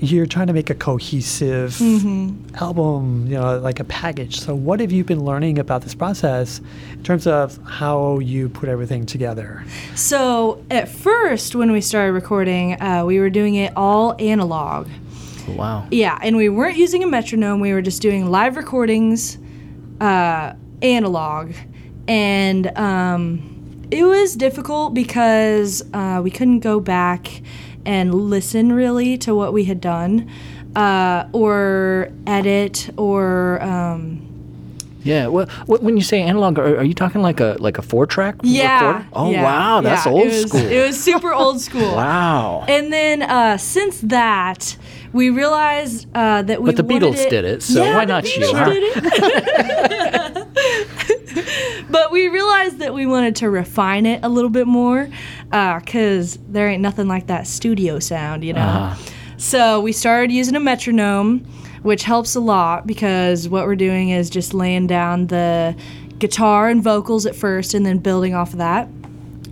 you're 0.00 0.26
trying 0.26 0.46
to 0.46 0.52
make 0.52 0.70
a 0.70 0.74
cohesive 0.74 1.72
Mm-hmm. 1.72 2.54
album, 2.56 3.26
you 3.26 3.34
know, 3.34 3.58
like 3.58 3.80
a 3.80 3.84
package. 3.84 4.40
So, 4.40 4.54
what 4.54 4.78
have 4.80 4.92
you 4.92 5.02
been 5.04 5.24
learning 5.24 5.58
about 5.58 5.82
this 5.82 5.94
process 5.94 6.60
in 6.92 7.02
terms 7.02 7.26
of 7.26 7.58
how 7.64 8.18
you 8.20 8.48
put 8.48 8.68
everything 8.68 9.06
together? 9.06 9.64
So 9.96 10.64
at 10.70 10.88
first, 10.88 11.54
when 11.56 11.72
we 11.72 11.80
started 11.80 12.12
recording, 12.12 12.80
uh, 12.80 13.04
we 13.04 13.18
were 13.18 13.30
doing 13.30 13.56
it 13.56 13.72
all 13.76 14.14
analog. 14.20 14.88
Wow. 15.48 15.86
Yeah, 15.90 16.18
and 16.22 16.36
we 16.36 16.48
weren't 16.48 16.76
using 16.76 17.02
a 17.02 17.06
metronome. 17.06 17.58
We 17.60 17.72
were 17.72 17.82
just 17.82 18.02
doing 18.02 18.30
live 18.30 18.56
recordings, 18.56 19.38
uh, 20.00 20.52
analog, 20.82 21.52
and 22.06 22.66
um, 22.78 23.57
it 23.90 24.04
was 24.04 24.34
difficult 24.36 24.94
because 24.94 25.82
uh, 25.94 26.20
we 26.22 26.30
couldn't 26.30 26.60
go 26.60 26.80
back 26.80 27.42
and 27.86 28.14
listen 28.14 28.72
really 28.72 29.16
to 29.18 29.34
what 29.34 29.52
we 29.52 29.64
had 29.64 29.80
done, 29.80 30.30
uh, 30.76 31.26
or 31.32 32.10
edit, 32.26 32.90
or 32.98 33.62
um, 33.62 34.20
Yeah. 35.02 35.28
Well, 35.28 35.46
when 35.66 35.96
you 35.96 36.02
say 36.02 36.20
analog, 36.20 36.58
are, 36.58 36.78
are 36.78 36.84
you 36.84 36.92
talking 36.94 37.22
like 37.22 37.40
a 37.40 37.56
like 37.60 37.78
a 37.78 37.82
four 37.82 38.04
track 38.06 38.34
yeah. 38.42 38.86
recorder? 38.86 39.06
Oh 39.14 39.30
yeah, 39.30 39.42
wow, 39.42 39.80
that's 39.80 40.04
yeah, 40.04 40.12
old 40.12 40.22
it 40.26 40.28
was, 40.28 40.42
school. 40.50 40.60
It 40.60 40.86
was 40.86 41.02
super 41.02 41.32
old 41.32 41.60
school. 41.60 41.94
wow. 41.96 42.64
And 42.68 42.92
then 42.92 43.22
uh, 43.22 43.56
since 43.56 44.00
that, 44.02 44.76
we 45.12 45.30
realized 45.30 46.06
uh, 46.14 46.42
that 46.42 46.60
we. 46.60 46.72
But 46.72 46.76
the 46.76 46.84
Beatles 46.94 47.28
did 47.30 47.44
it, 47.46 47.62
so 47.62 47.82
Yeah, 47.82 47.94
why 47.94 48.04
not 48.04 48.24
you, 48.24 48.42
Beatles 48.42 48.58
huh? 48.58 48.70
it. 48.74 50.14
but 51.90 52.10
we 52.10 52.28
realized 52.28 52.78
that 52.78 52.94
we 52.94 53.06
wanted 53.06 53.36
to 53.36 53.50
refine 53.50 54.06
it 54.06 54.20
a 54.22 54.28
little 54.28 54.50
bit 54.50 54.66
more, 54.66 55.08
because 55.50 56.38
there 56.48 56.68
ain't 56.68 56.82
nothing 56.82 57.08
like 57.08 57.26
that 57.28 57.46
studio 57.46 57.98
sound, 57.98 58.44
you 58.44 58.52
know. 58.52 58.60
Uh-huh. 58.60 59.10
So 59.36 59.80
we 59.80 59.92
started 59.92 60.32
using 60.32 60.56
a 60.56 60.60
metronome, 60.60 61.40
which 61.82 62.04
helps 62.04 62.34
a 62.34 62.40
lot 62.40 62.86
because 62.86 63.48
what 63.48 63.66
we're 63.66 63.76
doing 63.76 64.08
is 64.08 64.30
just 64.30 64.54
laying 64.54 64.86
down 64.86 65.28
the 65.28 65.76
guitar 66.18 66.68
and 66.68 66.82
vocals 66.82 67.26
at 67.26 67.36
first, 67.36 67.74
and 67.74 67.86
then 67.86 67.98
building 67.98 68.34
off 68.34 68.52
of 68.52 68.58
that 68.58 68.88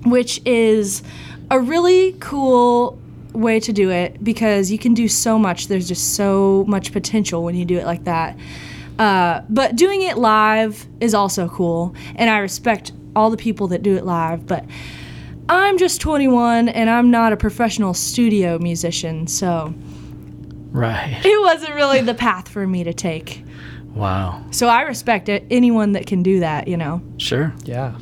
which 0.07 0.41
is 0.47 1.03
a 1.51 1.61
really 1.61 2.13
cool 2.21 2.99
way 3.33 3.61
to 3.61 3.73
do 3.73 3.91
it 3.91 4.23
because 4.23 4.71
you 4.71 4.79
can 4.79 4.95
do 4.95 5.09
so 5.09 5.39
much. 5.39 5.67
There's 5.69 5.89
just 5.89 6.15
so 6.15 6.65
much 6.69 6.93
potential 6.93 7.43
when 7.43 7.55
you 7.55 7.65
do 7.65 7.77
it 7.77 7.85
like 7.85 8.05
that. 8.05 8.37
Uh, 8.99 9.43
but 9.49 9.77
doing 9.77 10.03
it 10.03 10.17
live 10.19 10.87
is 11.01 11.13
also 11.15 11.49
cool, 11.49 11.95
and 12.15 12.31
I 12.31 12.39
respect 12.39 12.93
all 13.15 13.31
the 13.31 13.37
people 13.37 13.69
that 13.69 13.83
do 13.83 13.97
it 13.97 14.05
live. 14.05 14.47
But 14.47 14.65
I'm 15.49 15.79
just 15.79 16.01
21 16.01 16.69
and 16.69 16.91
I'm 16.91 17.11
not 17.11 17.33
a 17.33 17.37
professional 17.37 17.95
studio 17.95 18.59
musician, 18.59 19.27
so 19.27 19.73
Right. 20.73 21.21
it 21.25 21.41
wasn't 21.43 21.75
really 21.75 22.01
the 22.01 22.15
path 22.15 22.49
for 22.49 22.67
me 22.67 22.85
to 22.85 22.93
take. 22.93 23.43
Wow. 23.95 24.43
So 24.51 24.69
I 24.69 24.83
respect 24.83 25.29
it, 25.29 25.45
anyone 25.51 25.93
that 25.93 26.07
can 26.07 26.23
do 26.23 26.41
that, 26.41 26.69
you 26.69 26.77
know. 26.77 27.01
Sure. 27.19 27.55
Yeah. 27.65 27.95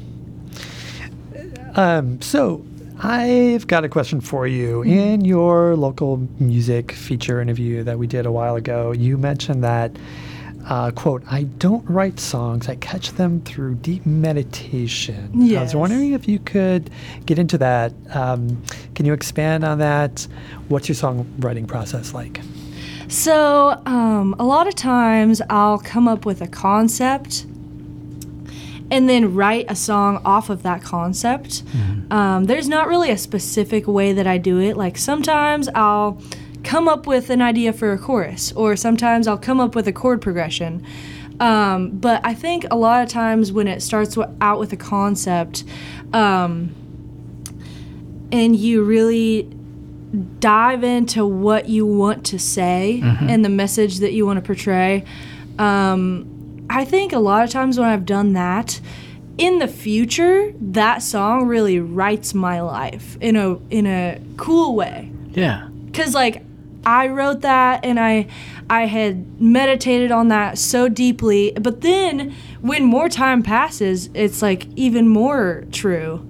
Um, 1.76 2.20
so 2.20 2.64
I've 3.00 3.66
got 3.66 3.84
a 3.84 3.88
question 3.88 4.20
for 4.20 4.46
you. 4.46 4.82
In 4.82 5.24
your 5.24 5.76
local 5.76 6.16
music 6.38 6.92
feature 6.92 7.40
interview 7.40 7.82
that 7.84 7.98
we 7.98 8.06
did 8.06 8.26
a 8.26 8.32
while 8.32 8.56
ago, 8.56 8.92
you 8.92 9.18
mentioned 9.18 9.62
that, 9.64 9.92
uh, 10.66 10.90
quote, 10.92 11.22
I 11.30 11.44
don't 11.44 11.88
write 11.88 12.18
songs, 12.18 12.68
I 12.68 12.76
catch 12.76 13.12
them 13.12 13.40
through 13.42 13.76
deep 13.76 14.06
meditation. 14.06 15.30
I 15.60 15.62
was 15.62 15.74
wondering 15.74 16.12
if 16.12 16.26
you 16.28 16.38
could 16.38 16.90
get 17.26 17.38
into 17.38 17.58
that. 17.58 17.92
Um, 18.14 18.62
can 18.94 19.06
you 19.06 19.12
expand 19.12 19.64
on 19.64 19.78
that? 19.78 20.26
What's 20.68 20.88
your 20.88 20.96
songwriting 20.96 21.66
process 21.68 22.14
like? 22.14 22.40
So, 23.08 23.80
um, 23.84 24.34
a 24.38 24.44
lot 24.44 24.66
of 24.66 24.74
times 24.74 25.42
I'll 25.50 25.78
come 25.78 26.08
up 26.08 26.24
with 26.24 26.40
a 26.40 26.48
concept 26.48 27.44
and 28.90 29.08
then 29.08 29.34
write 29.34 29.66
a 29.68 29.76
song 29.76 30.20
off 30.24 30.50
of 30.50 30.62
that 30.62 30.82
concept. 30.82 31.62
Um, 32.10 32.44
there's 32.44 32.68
not 32.68 32.86
really 32.88 33.10
a 33.10 33.18
specific 33.18 33.86
way 33.86 34.12
that 34.12 34.26
I 34.26 34.38
do 34.38 34.60
it. 34.60 34.76
Like 34.76 34.96
sometimes 34.98 35.68
I'll 35.74 36.20
come 36.64 36.88
up 36.88 37.06
with 37.06 37.30
an 37.30 37.42
idea 37.42 37.72
for 37.72 37.92
a 37.92 37.98
chorus, 37.98 38.52
or 38.52 38.76
sometimes 38.76 39.28
I'll 39.28 39.38
come 39.38 39.60
up 39.60 39.74
with 39.74 39.86
a 39.86 39.92
chord 39.92 40.20
progression. 40.20 40.84
Um, 41.40 41.90
but 41.90 42.20
I 42.24 42.34
think 42.34 42.64
a 42.70 42.76
lot 42.76 43.02
of 43.02 43.08
times 43.08 43.52
when 43.52 43.68
it 43.68 43.82
starts 43.82 44.16
out 44.40 44.58
with 44.58 44.72
a 44.72 44.76
concept, 44.76 45.64
um, 46.12 46.74
and 48.32 48.56
you 48.56 48.82
really 48.82 49.42
dive 50.38 50.84
into 50.84 51.26
what 51.26 51.68
you 51.68 51.84
want 51.84 52.24
to 52.26 52.38
say 52.38 53.00
and 53.02 53.44
the 53.44 53.48
message 53.48 53.98
that 53.98 54.12
you 54.12 54.24
want 54.24 54.36
to 54.36 54.42
portray. 54.42 55.04
Um, 55.58 56.66
I 56.70 56.84
think 56.84 57.12
a 57.12 57.18
lot 57.18 57.44
of 57.44 57.50
times 57.50 57.78
when 57.78 57.88
I've 57.88 58.06
done 58.06 58.32
that, 58.34 58.80
in 59.36 59.58
the 59.58 59.68
future, 59.68 60.52
that 60.60 61.02
song 61.02 61.46
really 61.46 61.80
writes 61.80 62.34
my 62.34 62.60
life 62.60 63.16
in 63.20 63.34
a 63.36 63.56
in 63.70 63.86
a 63.86 64.20
cool 64.36 64.76
way. 64.76 65.10
Yeah. 65.32 65.68
Cause 65.92 66.14
like 66.14 66.42
I 66.86 67.08
wrote 67.08 67.40
that 67.42 67.84
and 67.84 67.98
I 67.98 68.26
I 68.70 68.86
had 68.86 69.40
meditated 69.40 70.10
on 70.10 70.28
that 70.28 70.58
so 70.58 70.88
deeply, 70.88 71.52
but 71.60 71.82
then 71.82 72.34
when 72.60 72.84
more 72.84 73.08
time 73.08 73.42
passes, 73.42 74.08
it's 74.14 74.40
like 74.40 74.66
even 74.76 75.08
more 75.08 75.64
true. 75.70 76.26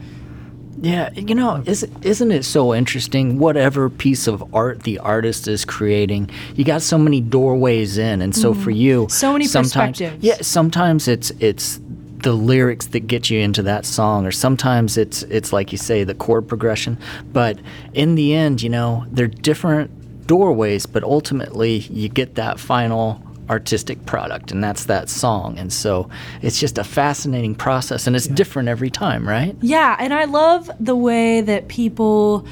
Yeah, 0.80 1.10
you 1.14 1.34
know, 1.34 1.62
is, 1.64 1.86
isn't 2.02 2.30
it 2.32 2.44
so 2.44 2.74
interesting? 2.74 3.38
Whatever 3.38 3.88
piece 3.88 4.26
of 4.26 4.54
art 4.54 4.82
the 4.82 4.98
artist 4.98 5.48
is 5.48 5.64
creating, 5.64 6.28
you 6.56 6.64
got 6.64 6.82
so 6.82 6.98
many 6.98 7.20
doorways 7.20 7.96
in, 7.96 8.20
and 8.20 8.34
so 8.34 8.52
for 8.52 8.70
you, 8.70 9.04
Mm-hmm. 9.04 9.10
So 9.10 9.32
many 9.32 9.46
sometimes, 9.46 9.98
perspectives. 9.98 10.24
Yeah, 10.24 10.36
sometimes 10.42 11.08
it's 11.08 11.30
it's 11.40 11.80
the 12.18 12.32
lyrics 12.32 12.86
that 12.88 13.06
get 13.06 13.30
you 13.30 13.38
into 13.38 13.62
that 13.62 13.86
song, 13.86 14.26
or 14.26 14.32
sometimes 14.32 14.98
it's 14.98 15.22
it's 15.24 15.52
like 15.52 15.72
you 15.72 15.78
say 15.78 16.04
the 16.04 16.14
chord 16.14 16.48
progression. 16.48 16.98
But 17.32 17.58
in 17.94 18.14
the 18.14 18.34
end, 18.34 18.60
you 18.60 18.68
know, 18.68 19.06
they're 19.10 19.26
different 19.28 19.90
doorways, 20.26 20.86
but 20.86 21.04
ultimately 21.04 21.78
you 21.78 22.08
get 22.08 22.34
that 22.34 22.58
final 22.58 23.22
artistic 23.50 24.06
product 24.06 24.52
and 24.52 24.64
that's 24.64 24.86
that 24.86 25.06
song 25.08 25.58
and 25.58 25.70
so 25.70 26.08
it's 26.40 26.58
just 26.58 26.78
a 26.78 26.84
fascinating 26.84 27.54
process 27.54 28.06
and 28.06 28.16
it's 28.16 28.26
different 28.26 28.70
every 28.70 28.88
time 28.88 29.28
right 29.28 29.54
Yeah, 29.60 29.96
and 29.98 30.14
I 30.14 30.24
love 30.24 30.70
the 30.80 30.96
way 30.96 31.42
that 31.42 31.68
people 31.68 32.46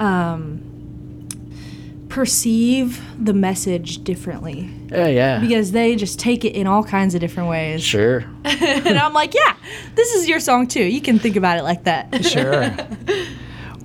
um, 0.00 1.28
perceive 2.08 3.00
the 3.24 3.32
message 3.32 4.02
differently 4.02 4.68
yeah 4.90 5.06
yeah 5.06 5.38
because 5.38 5.72
they 5.72 5.94
just 5.96 6.18
take 6.18 6.44
it 6.44 6.54
in 6.56 6.66
all 6.66 6.82
kinds 6.82 7.14
of 7.14 7.20
different 7.20 7.48
ways. 7.48 7.82
Sure. 7.82 8.24
and 8.44 8.98
I'm 8.98 9.12
like, 9.14 9.34
yeah, 9.34 9.56
this 9.94 10.12
is 10.14 10.28
your 10.28 10.40
song 10.40 10.66
too. 10.66 10.82
You 10.82 11.00
can 11.00 11.18
think 11.18 11.36
about 11.36 11.58
it 11.58 11.62
like 11.62 11.84
that. 11.84 12.24
Sure. 12.24 12.68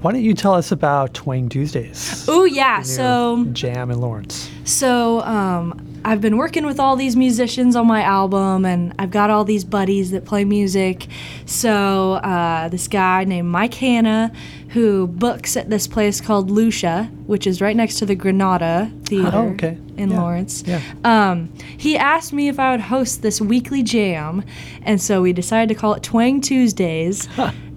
Why 0.01 0.12
don't 0.12 0.22
you 0.24 0.34
tell 0.36 0.54
us 0.54 0.72
about 0.72 1.13
Twang 1.13 1.50
Tuesdays? 1.50 2.25
Oh 2.30 2.46
yeah, 2.46 2.82
so 2.84 3.46
Jam 3.51 3.89
in 3.92 4.00
Lawrence. 4.00 4.50
So 4.63 5.22
um, 5.22 6.00
I've 6.06 6.22
been 6.22 6.38
working 6.38 6.66
with 6.66 6.80
all 6.80 6.96
these 6.96 7.16
musicians 7.16 7.75
on 7.75 7.88
my 7.88 8.04
album, 8.04 8.63
and 8.66 8.94
I've 9.00 9.12
got 9.12 9.30
all 9.30 9.44
these 9.44 9.63
buddies 9.66 10.12
that 10.12 10.24
play 10.24 10.46
music. 10.46 11.08
So 11.46 12.13
uh, 12.13 12.70
this 12.70 12.88
guy 12.88 13.24
named 13.24 13.50
Mike 13.50 13.74
Hanna, 13.74 14.31
who 14.70 15.07
books 15.07 15.57
at 15.57 15.70
this 15.70 15.88
place 15.88 16.22
called 16.22 16.51
Lucia, 16.51 17.10
which 17.25 17.48
is 17.48 17.60
right 17.60 17.75
next 17.75 17.96
to 18.00 18.05
the 18.05 18.16
Granada 18.16 18.92
Theater 19.05 19.31
Oh, 19.33 19.48
okay. 19.50 19.77
in 19.98 20.12
Yeah. 20.12 20.22
Lawrence. 20.22 20.64
Yeah. 20.66 20.81
Um, 21.05 21.51
he 21.77 21.98
asked 21.98 22.33
me 22.33 22.50
if 22.50 22.60
I 22.60 22.72
would 22.72 22.81
host 22.81 23.24
this 23.24 23.42
weekly 23.42 23.81
jam, 23.81 24.44
and 24.83 25.01
so 25.01 25.22
we 25.24 25.33
decided 25.33 25.74
to 25.74 25.79
call 25.79 25.96
it 25.96 26.03
Twang 26.03 26.40
Tuesdays. 26.42 27.27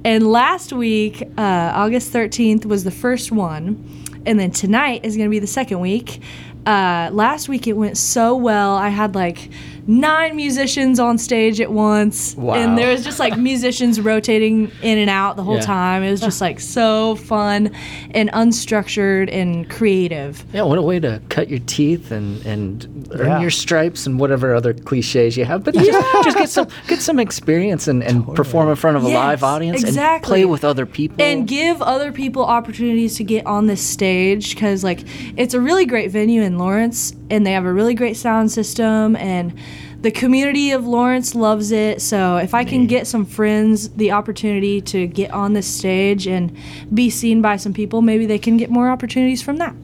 And 0.04 0.26
last 0.26 0.72
week, 0.72 1.22
uh, 1.36 1.72
August 1.74 2.12
13th, 2.12 2.64
was 2.64 2.84
the 2.84 2.90
first 2.90 3.30
one, 3.30 4.06
and 4.24 4.40
then 4.40 4.50
tonight 4.50 5.04
is 5.04 5.16
going 5.16 5.28
to 5.28 5.30
be 5.30 5.38
the 5.38 5.46
second 5.46 5.80
week. 5.80 6.22
Uh, 6.64 7.10
last 7.12 7.48
week 7.48 7.66
it 7.66 7.74
went 7.74 7.98
so 7.98 8.34
well. 8.34 8.76
I 8.76 8.88
had 8.88 9.14
like 9.14 9.50
nine 9.90 10.36
musicians 10.36 11.00
on 11.00 11.18
stage 11.18 11.60
at 11.60 11.72
once, 11.72 12.36
Wow. 12.36 12.54
and 12.54 12.78
there 12.78 12.92
was 12.92 13.02
just 13.02 13.18
like 13.18 13.36
musicians 13.36 14.00
rotating 14.00 14.70
in 14.82 14.98
and 14.98 15.10
out 15.10 15.34
the 15.36 15.42
whole 15.42 15.56
Yeah. 15.56 15.62
time. 15.62 16.02
It 16.04 16.12
was 16.12 16.20
just 16.20 16.40
like 16.40 16.60
so 16.60 17.16
fun 17.16 17.72
and 18.12 18.30
unstructured 18.32 19.32
and 19.32 19.68
creative. 19.68 20.44
Yeah, 20.52 20.62
what 20.62 20.78
a 20.78 20.82
way 20.82 21.00
to 21.00 21.20
cut 21.28 21.48
your 21.48 21.58
teeth 21.66 22.12
and, 22.12 22.44
and 22.46 23.08
earn 23.12 23.26
Yeah. 23.26 23.40
your 23.40 23.50
stripes 23.50 24.06
and 24.06 24.20
whatever 24.20 24.54
other 24.54 24.72
cliches 24.72 25.36
you 25.36 25.44
have. 25.44 25.64
But 25.64 25.74
just, 25.74 25.90
just 26.24 26.36
get 26.38 26.48
some 26.50 26.68
get 26.86 27.00
some 27.00 27.18
experience 27.18 27.88
and, 27.88 28.02
and 28.04 28.24
perform 28.36 28.68
in 28.68 28.76
front 28.76 28.96
of 28.96 29.02
a 29.02 29.08
live 29.08 29.40
Yes, 29.40 29.42
audience 29.42 29.96
and 29.96 30.22
play 30.22 30.44
with 30.44 30.64
other 30.64 30.86
people. 30.86 31.16
and 31.20 31.48
give 31.48 31.82
other 31.82 32.12
people 32.12 32.44
opportunities 32.44 33.16
to 33.16 33.24
get 33.24 33.44
on 33.46 33.66
this 33.66 33.80
stage 33.80 34.54
because 34.54 34.84
like 34.84 35.00
it's 35.36 35.52
a 35.54 35.60
really 35.60 35.84
great 35.84 36.10
venue 36.12 36.42
in 36.42 36.58
lawrence 36.58 37.12
and 37.30 37.46
they 37.46 37.52
have 37.52 37.64
a 37.64 37.72
really 37.72 37.94
great 37.94 38.16
sound 38.16 38.50
system 38.50 39.16
and 39.16 39.56
the 40.00 40.10
community 40.10 40.70
of 40.72 40.86
lawrence 40.86 41.34
loves 41.34 41.70
it. 41.72 42.00
So 42.00 42.36
if 42.36 42.54
i 42.54 42.64
can 42.64 42.86
get 42.86 43.06
some 43.06 43.24
friends 43.24 43.90
the 43.90 44.12
opportunity 44.12 44.80
to 44.82 45.06
get 45.06 45.30
on 45.30 45.52
this 45.52 45.66
stage 45.66 46.26
and 46.26 46.56
be 46.92 47.10
seen 47.10 47.42
by 47.42 47.56
some 47.56 47.72
people 47.72 48.02
maybe 48.02 48.26
they 48.26 48.38
can 48.38 48.56
get 48.56 48.70
more 48.70 48.88
opportunities 48.88 49.42
from 49.42 49.56
that. 49.56 49.74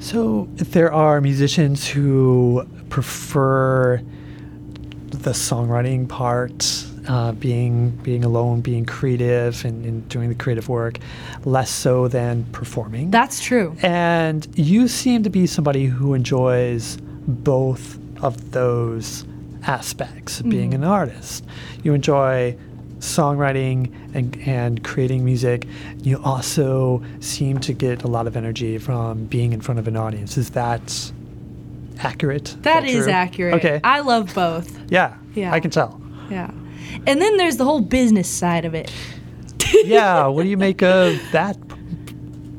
So 0.00 0.48
there 0.54 0.92
are 0.92 1.20
musicians 1.20 1.86
who 1.86 2.66
prefer 2.88 4.00
the 5.10 5.30
songwriting 5.30 6.08
part, 6.08 6.62
uh, 7.08 7.32
being 7.32 7.90
being 8.02 8.24
alone, 8.24 8.60
being 8.60 8.84
creative, 8.84 9.64
and, 9.64 9.84
and 9.84 10.08
doing 10.08 10.28
the 10.28 10.34
creative 10.34 10.68
work, 10.68 10.98
less 11.44 11.70
so 11.70 12.08
than 12.08 12.44
performing. 12.52 13.10
that's 13.10 13.40
true 13.42 13.74
and 13.82 14.46
you 14.54 14.86
seem 14.88 15.22
to 15.22 15.30
be 15.30 15.46
somebody 15.46 15.86
who 15.86 16.14
enjoys 16.14 16.98
both 17.26 17.98
of 18.22 18.50
those 18.52 19.24
aspects 19.66 20.40
of 20.40 20.48
being 20.48 20.74
an 20.74 20.84
artist. 20.84 21.44
You 21.82 21.94
enjoy 21.94 22.56
songwriting 22.98 23.92
and, 24.14 24.36
and 24.46 24.82
creating 24.82 25.24
music. 25.24 25.66
You 26.02 26.20
also 26.24 27.02
seem 27.20 27.58
to 27.60 27.72
get 27.72 28.02
a 28.02 28.08
lot 28.08 28.26
of 28.26 28.36
energy 28.36 28.78
from 28.78 29.26
being 29.26 29.52
in 29.52 29.60
front 29.60 29.78
of 29.78 29.86
an 29.88 29.96
audience. 29.96 30.36
Is 30.36 30.50
that 30.50 31.12
accurate? 32.00 32.56
that 32.62 32.84
is 32.84 33.04
true? 33.04 33.12
accurate 33.12 33.54
Okay. 33.54 33.80
i 33.82 33.98
love 34.00 34.32
both 34.34 34.78
yeah. 34.90 35.16
Yeah. 35.34 35.52
I 35.52 35.58
can 35.60 35.70
tell. 35.70 36.00
yeah 36.30 36.50
and 37.06 37.20
then 37.22 37.36
there's 37.36 37.56
the 37.56 37.64
whole 37.64 37.80
business 37.80 38.28
side 38.28 38.64
of 38.64 38.74
it 38.74 38.90
Yeah. 39.84 40.26
what 40.26 40.42
do 40.44 40.48
you 40.48 40.56
make 40.56 40.82
of 40.82 41.20
that 41.32 41.56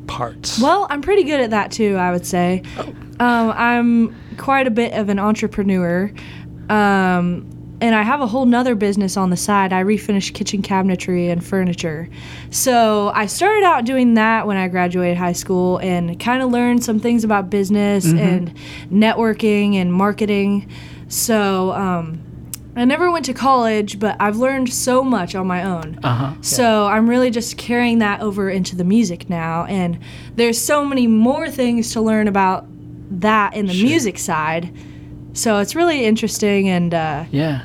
part? 0.07 0.57
Well, 0.61 0.87
I'm 0.89 1.01
pretty 1.01 1.23
good 1.23 1.39
at 1.39 1.51
that 1.51 1.71
too, 1.71 1.95
I 1.95 2.11
would 2.11 2.25
say. 2.25 2.63
Um, 2.77 3.51
I'm 3.55 4.15
quite 4.37 4.67
a 4.67 4.71
bit 4.71 4.93
of 4.93 5.09
an 5.09 5.19
entrepreneur. 5.19 6.11
Um, 6.69 7.45
and 7.81 7.95
I 7.95 8.01
have 8.03 8.19
a 8.19 8.27
whole 8.27 8.45
nother 8.45 8.75
business 8.75 9.15
on 9.17 9.29
the 9.29 9.37
side. 9.37 9.71
I 9.71 9.83
refinish 9.83 10.33
kitchen 10.33 10.61
cabinetry 10.61 11.31
and 11.31 11.43
furniture. 11.43 12.09
So 12.49 13.09
I 13.15 13.25
started 13.27 13.63
out 13.63 13.85
doing 13.85 14.15
that 14.15 14.45
when 14.47 14.57
I 14.57 14.67
graduated 14.67 15.17
high 15.17 15.31
school 15.33 15.77
and 15.77 16.19
kind 16.19 16.43
of 16.43 16.51
learned 16.51 16.83
some 16.83 16.99
things 16.99 17.23
about 17.23 17.49
business 17.49 18.05
and 18.05 18.53
networking 18.91 19.75
and 19.75 19.93
marketing. 19.93 20.69
So 21.07 21.71
um, 21.71 22.21
I 22.81 22.85
never 22.85 23.11
went 23.11 23.25
to 23.25 23.33
college, 23.33 23.99
but 23.99 24.15
I've 24.19 24.37
learned 24.37 24.71
so 24.71 25.03
much 25.03 25.35
on 25.35 25.47
my 25.47 25.63
own. 25.63 25.99
uh-huh. 26.03 26.33
So 26.41 26.85
I'm 26.87 27.09
really 27.09 27.29
just 27.29 27.57
carrying 27.57 27.99
that 27.99 28.21
over 28.21 28.49
into 28.49 28.75
the 28.75 28.83
music 28.83 29.29
now, 29.29 29.65
and 29.65 29.99
there's 30.35 30.59
so 30.59 30.85
many 30.85 31.07
more 31.07 31.49
things 31.49 31.93
to 31.93 32.01
learn 32.01 32.27
about 32.27 32.65
that 33.21 33.55
in 33.55 33.65
the 33.65 33.73
music 33.83 34.17
side. 34.19 34.71
So 35.33 35.57
it's 35.59 35.75
really 35.75 36.05
interesting, 36.05 36.69
and 36.69 36.93
uh, 36.93 37.25
Yeah. 37.31 37.61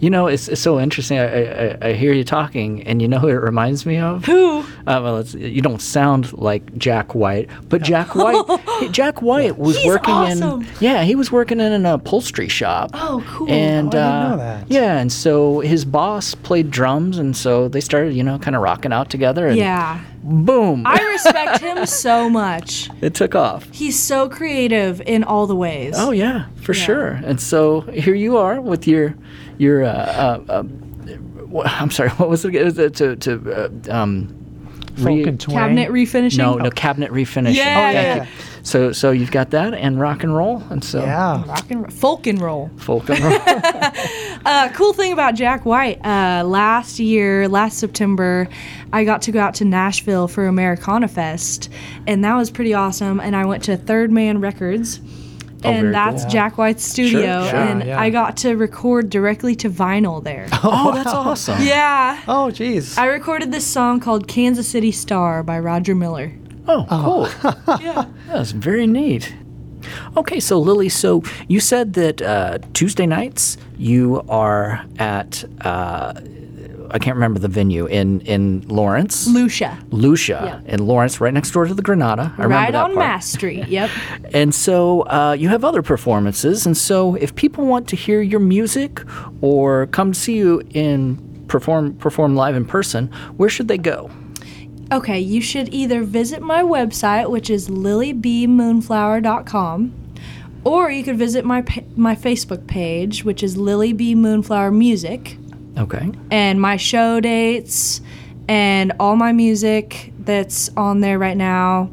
You 0.00 0.10
know, 0.10 0.26
it's, 0.26 0.48
it's 0.48 0.60
so 0.60 0.78
interesting. 0.80 1.18
I, 1.18 1.70
I, 1.72 1.78
I 1.88 1.92
hear 1.94 2.12
you 2.12 2.24
talking, 2.24 2.82
and 2.84 3.00
you 3.00 3.08
know 3.08 3.18
who 3.18 3.28
it 3.28 3.32
reminds 3.34 3.86
me 3.86 3.98
of? 3.98 4.24
Who? 4.24 4.60
Uh, 4.60 5.00
well, 5.02 5.18
it's, 5.18 5.34
you 5.34 5.62
don't 5.62 5.80
sound 5.82 6.32
like 6.34 6.76
Jack 6.76 7.14
White, 7.14 7.48
but 7.68 7.82
Jack 7.82 8.14
White, 8.14 8.90
Jack 8.92 9.22
White 9.22 9.58
was 9.58 9.76
He's 9.76 9.86
working 9.86 10.14
awesome. 10.14 10.62
in. 10.62 10.68
Yeah, 10.80 11.04
he 11.04 11.14
was 11.14 11.30
working 11.32 11.60
in 11.60 11.72
an 11.72 11.86
upholstery 11.86 12.48
shop. 12.48 12.90
Oh, 12.94 13.24
cool. 13.28 13.50
And 13.50 13.94
Oh, 13.94 13.98
I 13.98 14.02
didn't 14.02 14.04
uh, 14.14 14.28
know 14.30 14.36
that. 14.38 14.70
yeah, 14.70 14.98
and 14.98 15.12
so 15.12 15.60
his 15.60 15.84
boss 15.84 16.34
played 16.34 16.70
drums, 16.70 17.18
and 17.18 17.36
so 17.36 17.68
they 17.68 17.80
started, 17.80 18.14
you 18.14 18.22
know, 18.22 18.38
kind 18.38 18.56
of 18.56 18.62
rocking 18.62 18.92
out 18.92 19.10
together. 19.10 19.46
And 19.48 19.56
Yeah. 19.56 20.00
boom, 20.22 20.84
I 20.86 21.00
respect 21.12 21.60
him 21.60 21.86
so 21.86 22.28
much. 22.28 22.88
it 23.00 23.14
took 23.14 23.34
off. 23.34 23.66
He's 23.72 23.98
so 23.98 24.28
creative 24.28 25.00
in 25.02 25.24
all 25.24 25.46
the 25.46 25.56
ways. 25.56 25.94
Oh 25.96 26.10
yeah, 26.10 26.46
for 26.62 26.74
sure. 26.74 27.20
And 27.24 27.40
so 27.40 27.80
here 27.82 28.14
you 28.14 28.36
are 28.36 28.60
with 28.60 28.86
your 28.86 29.14
your. 29.58 29.84
Uh, 29.84 29.88
uh, 29.88 30.42
uh, 30.48 30.62
I'm 31.64 31.90
sorry. 31.90 32.08
What 32.16 32.28
was 32.28 32.44
it? 32.44 32.64
Was 32.64 32.78
it 32.78 32.94
to 32.96 33.16
to 33.16 33.90
uh, 33.90 33.92
um. 33.94 34.28
re- 34.98 35.18
Folk 35.22 35.26
and 35.26 35.40
twang. 35.40 35.56
Cabinet 35.56 35.90
refinishing. 35.90 36.38
no, 36.38 36.56
no 36.56 36.70
cabinet 36.70 37.10
refinishing. 37.12 37.54
Yeah, 37.54 37.64
Thank 37.74 37.94
yeah, 37.94 38.14
you. 38.14 38.20
yeah. 38.22 38.26
So 38.62 38.92
so 38.92 39.10
you've 39.10 39.30
got 39.32 39.50
that 39.50 39.74
and 39.74 39.98
rock 40.00 40.22
and 40.22 40.36
roll 40.36 40.62
and 40.70 40.84
so 40.84 41.02
Yeah. 41.02 41.44
Rock 41.46 41.70
and 41.70 41.92
folk 41.92 42.26
and 42.26 42.40
roll. 42.40 42.70
folk 42.76 43.08
and 43.10 43.18
roll. 43.20 43.38
Uh, 44.44 44.68
cool 44.72 44.92
thing 44.92 45.12
about 45.12 45.36
Jack 45.36 45.64
White, 45.64 46.04
uh, 46.04 46.42
last 46.44 46.98
year, 46.98 47.46
last 47.48 47.78
September, 47.78 48.48
I 48.92 49.04
got 49.04 49.22
to 49.22 49.30
go 49.32 49.38
out 49.38 49.54
to 49.56 49.64
Nashville 49.64 50.26
for 50.26 50.46
Americana 50.48 51.06
Fest, 51.06 51.68
and 52.08 52.24
that 52.24 52.34
was 52.34 52.50
pretty 52.50 52.74
awesome. 52.74 53.20
And 53.20 53.36
I 53.36 53.44
went 53.44 53.62
to 53.64 53.76
Third 53.76 54.10
Man 54.10 54.40
Records, 54.40 54.98
Oh, 55.64 55.70
and 55.70 55.94
that's 55.94 56.22
cool. 56.24 56.30
Jack 56.32 56.58
White's 56.58 56.84
studio, 56.84 57.46
sure. 57.48 57.56
and 57.58 57.84
Yeah. 57.84 58.00
I 58.00 58.10
got 58.10 58.36
to 58.38 58.56
record 58.56 59.10
directly 59.10 59.54
to 59.56 59.70
vinyl 59.70 60.22
there. 60.22 60.48
oh, 60.64 60.92
that's 60.94 61.12
awesome. 61.12 61.62
yeah. 61.62 62.20
Oh, 62.26 62.50
geez. 62.50 62.96
I 62.98 63.06
recorded 63.06 63.52
this 63.52 63.66
song 63.66 64.00
called 64.00 64.26
Kansas 64.28 64.68
City 64.68 64.92
Star 64.92 65.42
by 65.42 65.58
Roger 65.58 65.94
Miller. 65.94 66.32
Oh, 66.68 66.86
cool. 66.88 67.52
Yeah. 67.80 68.06
That's 68.28 68.52
very 68.52 68.86
neat. 68.86 69.34
Okay, 70.16 70.38
so 70.40 70.58
Lily, 70.60 70.88
so 70.88 71.22
you 71.48 71.58
said 71.60 71.94
that 71.94 72.22
uh, 72.22 72.58
Tuesday 72.72 73.06
nights 73.06 73.56
you 73.76 74.22
are 74.28 74.84
at 74.98 75.44
uh, 75.62 76.14
I 76.92 76.98
can't 76.98 77.16
remember 77.16 77.38
the 77.40 77.48
venue 77.48 77.86
in 77.86 78.20
in 78.22 78.64
Lawrence, 78.68 79.26
Lucia. 79.28 79.78
Lucia 79.90 80.62
in 80.66 80.86
Lawrence, 80.86 81.20
right 81.20 81.32
next 81.32 81.50
door 81.52 81.64
to 81.66 81.74
the 81.74 81.82
Granada. 81.82 82.32
I 82.38 82.42
remember 82.42 82.54
Right 82.54 82.74
on. 82.74 82.94
Mass 82.94 83.26
Street. 83.30 83.66
Yep. 83.72 83.90
And 84.34 84.54
so 84.54 85.02
uh, 85.02 85.36
you 85.38 85.48
have 85.48 85.64
other 85.64 85.82
performances, 85.82 86.66
and 86.66 86.76
so 86.76 87.14
if 87.16 87.34
people 87.34 87.64
want 87.66 87.88
to 87.88 87.96
hear 87.96 88.20
your 88.20 88.40
music 88.40 89.02
or 89.40 89.86
come 89.88 90.12
see 90.14 90.36
you 90.36 90.62
in 90.74 91.16
perform 91.48 91.94
perform 91.96 92.34
live 92.36 92.54
in 92.56 92.64
person, 92.64 93.08
where 93.36 93.48
should 93.48 93.68
they 93.68 93.78
go? 93.78 94.10
Okay, 94.90 95.20
you 95.20 95.40
should 95.40 95.72
either 95.72 96.02
visit 96.02 96.42
my 96.42 96.62
website, 96.62 97.30
which 97.30 97.48
is 97.48 97.68
lilybmoonflower.com, 97.70 99.94
or 100.64 100.90
you 100.90 101.02
could 101.02 101.18
visit 101.18 101.44
my 101.44 101.64
my 101.96 102.14
Facebook 102.14 102.66
page, 102.66 103.24
which 103.24 103.42
is 103.42 103.56
Lily 103.56 103.92
B 103.92 104.14
Moonflower 104.14 104.70
Music, 104.70 105.36
Okay. 105.78 106.10
and 106.30 106.60
my 106.60 106.76
show 106.76 107.20
dates 107.20 108.00
and 108.48 108.92
all 109.00 109.16
my 109.16 109.32
music 109.32 110.12
that's 110.18 110.68
on 110.76 111.00
there 111.00 111.18
right 111.18 111.36
now. 111.36 111.90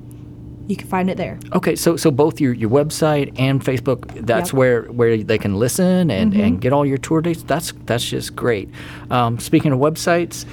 You 0.67 0.75
can 0.75 0.87
find 0.87 1.09
it 1.09 1.17
there. 1.17 1.39
Okay, 1.53 1.75
so 1.75 1.97
so 1.97 2.11
both 2.11 2.39
your, 2.39 2.53
your 2.53 2.69
website 2.69 3.33
and 3.39 3.59
Facebook, 3.59 4.25
that's 4.25 4.49
Yep. 4.51 4.57
where 4.57 4.81
where 4.83 5.17
they 5.17 5.39
can 5.39 5.55
listen 5.57 6.11
and, 6.11 6.33
and 6.35 6.61
get 6.61 6.73
all 6.73 6.85
your 6.85 6.99
tour 6.99 7.21
dates. 7.21 7.41
That's 7.41 7.73
that's 7.85 8.07
just 8.07 8.35
great. 8.35 8.69
Um, 9.09 9.39
speaking 9.39 9.71
of 9.71 9.79
websites, 9.79 10.45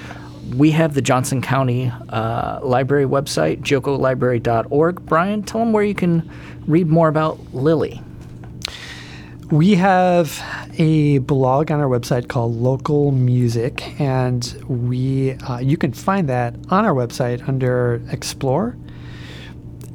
we 0.57 0.71
have 0.71 0.95
the 0.95 1.03
Johnson 1.03 1.43
County 1.43 1.93
uh, 2.09 2.61
Library 2.63 3.05
website, 3.05 3.61
jocolibrary.org. 3.61 5.05
Brian, 5.05 5.43
tell 5.43 5.61
them 5.61 5.73
where 5.75 5.85
you 5.85 5.95
can 5.95 6.31
read 6.67 6.87
more 6.87 7.09
about 7.09 7.39
Lily. 7.53 8.01
We 9.51 9.77
have 9.77 10.43
a 10.77 11.19
blog 11.19 11.71
on 11.71 11.79
our 11.79 11.87
website 11.87 12.27
called 12.27 12.57
Local 12.57 13.13
Music, 13.13 14.01
and 14.01 14.45
we 14.67 15.35
uh, 15.35 15.59
you 15.59 15.77
can 15.77 15.93
find 15.93 16.29
that 16.29 16.57
on 16.69 16.85
our 16.85 16.93
website 16.93 17.49
under 17.49 18.03
Explore, 18.11 18.77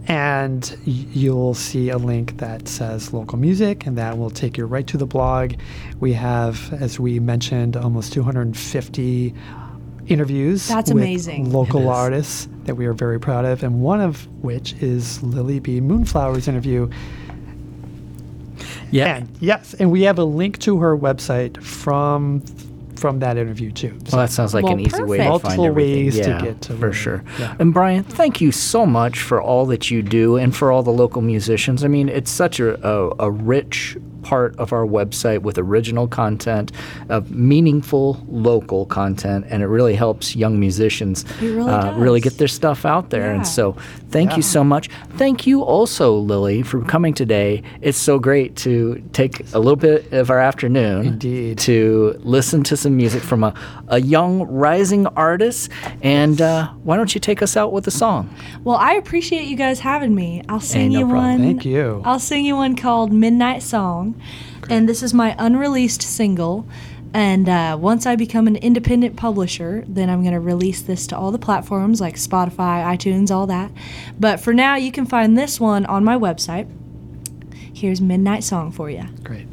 and 0.07 0.77
you'll 0.85 1.53
see 1.53 1.89
a 1.89 1.97
link 1.97 2.37
that 2.37 2.69
says 2.69 3.11
Local 3.11 3.37
Music, 3.37 3.85
and 3.85 3.97
that 3.97 4.17
will 4.17 4.29
take 4.29 4.57
you 4.57 4.65
right 4.65 4.87
to 4.87 4.95
the 4.95 5.05
blog. 5.05 5.55
We 5.99 6.13
have, 6.13 6.71
as 6.81 6.97
we 6.97 7.19
mentioned, 7.19 7.75
almost 7.75 8.13
250 8.13 9.33
interviews. 10.07 10.65
That's 10.69 10.93
with 10.93 11.03
amazing. 11.03 11.51
Local 11.51 11.89
artists 11.89 12.47
that 12.63 12.75
we 12.75 12.85
are 12.85 12.93
very 12.93 13.19
proud 13.19 13.43
of, 13.43 13.63
and 13.63 13.81
one 13.81 13.99
of 13.99 14.27
which 14.41 14.71
is 14.81 15.21
Lily 15.21 15.59
B. 15.59 15.81
Moonflower's 15.81 16.47
interview 16.47 16.89
Yeah. 18.91 19.17
and 19.17 19.29
yes, 19.39 19.73
and 19.79 19.91
we 19.91 20.03
have 20.03 20.19
a 20.19 20.23
link 20.23 20.59
to 20.59 20.79
her 20.79 20.97
website 20.97 21.61
from 21.63 22.41
from 22.95 23.17
that 23.19 23.35
interview 23.35 23.71
too. 23.71 23.97
So 24.05 24.17
Well, 24.17 24.27
that 24.27 24.31
sounds 24.31 24.53
like 24.53 24.63
Well, 24.63 24.73
an 24.73 24.79
easy 24.81 25.01
way 25.01 25.17
to 25.17 25.23
perfect. 25.23 25.41
find 25.41 25.57
Multiple 25.57 25.65
everything. 25.65 26.05
ways 26.05 26.15
to 26.19 26.39
get 26.43 26.61
to 26.61 26.73
her. 26.73 26.77
for 26.77 26.85
Lily. 26.85 26.93
sure. 26.93 27.23
Yeah. 27.39 27.55
And 27.57 27.73
Brian, 27.73 28.03
thank 28.03 28.41
you 28.41 28.51
so 28.51 28.85
much 28.85 29.19
for 29.19 29.41
all 29.41 29.65
that 29.67 29.89
you 29.89 30.03
do 30.03 30.37
and 30.37 30.55
for 30.55 30.71
all 30.71 30.83
the 30.83 30.91
local 30.91 31.23
musicians. 31.23 31.83
I 31.83 31.87
mean, 31.87 32.09
it's 32.09 32.29
such 32.29 32.59
a, 32.59 32.77
a, 32.87 33.11
a 33.19 33.31
rich 33.31 33.97
part 34.23 34.57
of 34.57 34.73
our 34.73 34.85
website 34.85 35.41
with 35.41 35.57
original 35.57 36.07
content, 36.07 36.71
of 37.09 37.31
meaningful 37.31 38.23
local 38.27 38.85
content, 38.85 39.45
and 39.49 39.63
it 39.63 39.67
really 39.67 39.95
helps 39.95 40.35
young 40.35 40.59
musicians 40.59 41.25
really 41.41 41.71
uh, 41.71 41.97
really 41.97 42.21
get 42.21 42.37
their 42.37 42.47
stuff 42.47 42.85
out 42.85 43.09
there. 43.09 43.27
Yeah. 43.27 43.35
And 43.35 43.47
so, 43.47 43.73
thank 44.09 44.35
you 44.35 44.41
so 44.43 44.63
much. 44.63 44.89
Thank 45.17 45.47
you 45.47 45.63
also, 45.63 46.15
Lily, 46.17 46.61
for 46.63 46.81
coming 46.83 47.13
today. 47.13 47.63
It's 47.81 47.97
so 47.97 48.19
great 48.19 48.55
to 48.57 49.01
take 49.13 49.41
a 49.53 49.59
little 49.59 49.75
bit 49.75 50.11
of 50.13 50.29
our 50.29 50.39
afternoon 50.39 51.05
Indeed. 51.05 51.57
to 51.59 52.19
listen 52.23 52.63
to 52.63 52.77
some 52.77 52.95
music 52.95 53.23
from 53.23 53.43
a, 53.43 53.53
a 53.87 54.01
young 54.01 54.43
rising 54.43 55.07
artist. 55.07 55.69
And 56.01 56.41
uh, 56.41 56.69
why 56.83 56.97
don't 56.97 57.13
you 57.13 57.21
take 57.21 57.41
us 57.41 57.55
out 57.57 57.71
with 57.71 57.87
a 57.87 57.91
song? 57.91 58.33
Well, 58.63 58.77
I 58.77 58.93
appreciate 58.93 59.45
you 59.45 59.55
guys 59.55 59.79
having 59.79 60.15
me. 60.15 60.43
I'll 60.49 60.59
sing 60.59 60.93
no 60.93 60.99
you 60.99 61.05
problem. 61.05 61.25
one. 61.25 61.39
Thank 61.39 61.65
you. 61.65 62.01
I'll 62.05 62.19
sing 62.19 62.45
you 62.45 62.55
one 62.55 62.75
called 62.75 63.11
Midnight 63.11 63.63
Song. 63.63 64.10
And 64.69 64.87
this 64.87 65.03
is 65.03 65.13
my 65.13 65.35
unreleased 65.37 66.01
single. 66.01 66.67
And 67.13 67.49
uh, 67.49 67.77
once 67.79 68.05
I 68.05 68.15
become 68.15 68.47
an 68.47 68.55
independent 68.55 69.17
publisher, 69.17 69.83
then 69.87 70.09
I'm 70.09 70.21
going 70.21 70.33
to 70.33 70.39
release 70.39 70.81
this 70.81 71.05
to 71.07 71.17
all 71.17 71.31
the 71.31 71.39
platforms 71.39 71.99
like 71.99 72.15
Spotify, 72.15 72.85
iTunes, 72.85 73.31
all 73.31 73.47
that. 73.47 73.71
But 74.17 74.39
for 74.39 74.53
now, 74.53 74.75
you 74.75 74.91
can 74.91 75.05
find 75.05 75.37
this 75.37 75.59
one 75.59 75.85
on 75.87 76.05
my 76.05 76.15
website. 76.15 76.69
Here's 77.73 77.99
Midnight 77.99 78.43
Song 78.43 78.71
for 78.71 78.89
you. 78.89 79.03
great. 79.23 79.47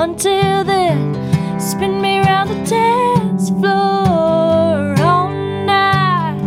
Until 0.00 0.62
then, 0.62 1.12
spin 1.58 2.00
me 2.00 2.20
round 2.20 2.50
the 2.50 2.64
dance 2.64 3.50
floor 3.50 4.94
all 5.02 5.28
night. 5.66 6.38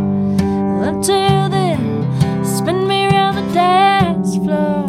Until 0.88 1.50
then, 1.50 2.46
spin 2.46 2.88
me 2.88 3.08
round 3.08 3.38
the 3.40 3.54
dance 3.54 4.38
floor. 4.38 4.81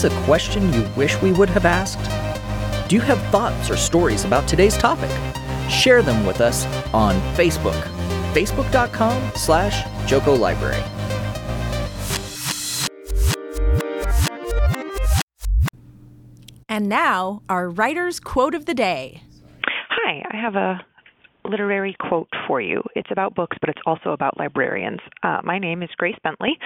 Did 0.00 0.12
a 0.12 0.24
question 0.24 0.72
you 0.72 0.88
wish 0.96 1.20
we 1.20 1.30
would 1.32 1.50
have 1.50 1.66
asked? 1.66 1.98
Do 2.88 2.96
you 2.96 3.02
have 3.02 3.20
thoughts 3.30 3.68
or 3.68 3.76
stories 3.76 4.24
about 4.24 4.48
today's 4.48 4.78
topic? 4.78 5.10
Share 5.68 6.00
them 6.00 6.24
with 6.24 6.40
us 6.40 6.64
on 6.94 7.16
Facebook, 7.34 7.78
facebook.com 8.32 9.32
slash 9.34 9.82
JoCo 10.08 10.38
Library. 10.38 10.82
And 16.70 16.88
now, 16.88 17.42
our 17.50 17.68
writer's 17.68 18.20
quote 18.20 18.54
of 18.54 18.64
the 18.64 18.72
day. 18.72 19.22
Hi, 19.66 20.24
I 20.30 20.36
have 20.38 20.56
a 20.56 20.80
literary 21.50 21.96
quote 21.98 22.28
for 22.46 22.60
you. 22.60 22.82
It's 22.94 23.10
about 23.10 23.34
books, 23.34 23.56
but 23.60 23.68
it's 23.68 23.80
also 23.84 24.10
about 24.10 24.38
librarians. 24.38 25.00
Uh, 25.22 25.40
my 25.42 25.58
name 25.58 25.82
is 25.82 25.90
Grace 25.96 26.16
Bentley. 26.22 26.58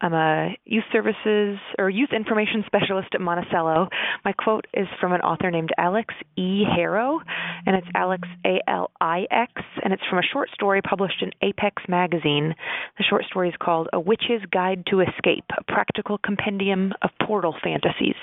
I'm 0.00 0.14
a 0.14 0.56
youth 0.64 0.84
services 0.92 1.58
or 1.78 1.90
youth 1.90 2.10
information 2.14 2.62
specialist 2.66 3.08
at 3.14 3.20
Monticello. 3.20 3.88
My 4.24 4.32
quote 4.32 4.66
is 4.72 4.86
from 5.00 5.12
an 5.12 5.22
author 5.22 5.50
named 5.50 5.70
Alix 5.78 6.14
E. 6.36 6.62
Harrow, 6.64 7.20
and 7.66 7.74
it's 7.74 7.88
Alix 7.94 8.28
A 8.44 8.60
L 8.68 8.90
I 9.00 9.26
X, 9.30 9.52
and 9.82 9.92
it's 9.92 10.02
from 10.08 10.18
a 10.18 10.28
short 10.32 10.50
story 10.54 10.82
published 10.82 11.22
in 11.22 11.30
Apex 11.42 11.82
magazine. 11.88 12.54
The 12.98 13.04
short 13.04 13.24
story 13.24 13.48
is 13.48 13.54
called 13.60 13.88
A 13.92 13.98
Witch's 13.98 14.42
Guide 14.52 14.84
to 14.90 15.00
Escape, 15.00 15.44
a 15.58 15.64
practical 15.64 16.18
compendium 16.18 16.92
of 17.02 17.10
portal 17.26 17.54
fantasies. 17.62 18.16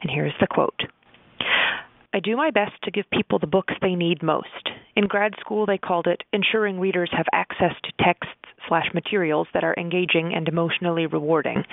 And 0.00 0.10
here's 0.10 0.34
the 0.40 0.46
quote. 0.46 0.80
I 2.14 2.20
do 2.20 2.36
my 2.36 2.50
best 2.50 2.72
to 2.84 2.90
give 2.90 3.04
people 3.10 3.38
the 3.38 3.46
books 3.46 3.74
they 3.82 3.94
need 3.94 4.22
most. 4.22 4.70
In 4.96 5.08
grad 5.08 5.34
school, 5.40 5.66
they 5.66 5.76
called 5.76 6.06
it 6.06 6.22
ensuring 6.32 6.80
readers 6.80 7.10
have 7.12 7.26
access 7.34 7.72
to 7.84 8.04
texts 8.04 8.32
slash 8.66 8.86
materials 8.94 9.46
that 9.52 9.62
are 9.62 9.74
engaging 9.76 10.32
and 10.34 10.48
emotionally 10.48 11.04
rewarding. 11.04 11.64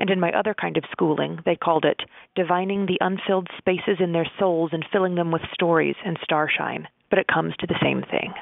And 0.00 0.10
in 0.10 0.18
my 0.18 0.32
other 0.32 0.52
kind 0.52 0.76
of 0.76 0.84
schooling, 0.90 1.38
they 1.44 1.54
called 1.54 1.84
it 1.84 2.00
divining 2.34 2.86
the 2.86 2.98
unfilled 3.00 3.46
spaces 3.56 3.98
in 4.00 4.12
their 4.12 4.28
souls 4.36 4.70
and 4.72 4.84
filling 4.92 5.14
them 5.14 5.30
with 5.30 5.42
stories 5.54 5.96
and 6.04 6.18
starshine. 6.24 6.88
But 7.08 7.20
it 7.20 7.28
comes 7.28 7.54
to 7.60 7.66
the 7.68 7.78
same 7.80 8.02
thing. 8.10 8.34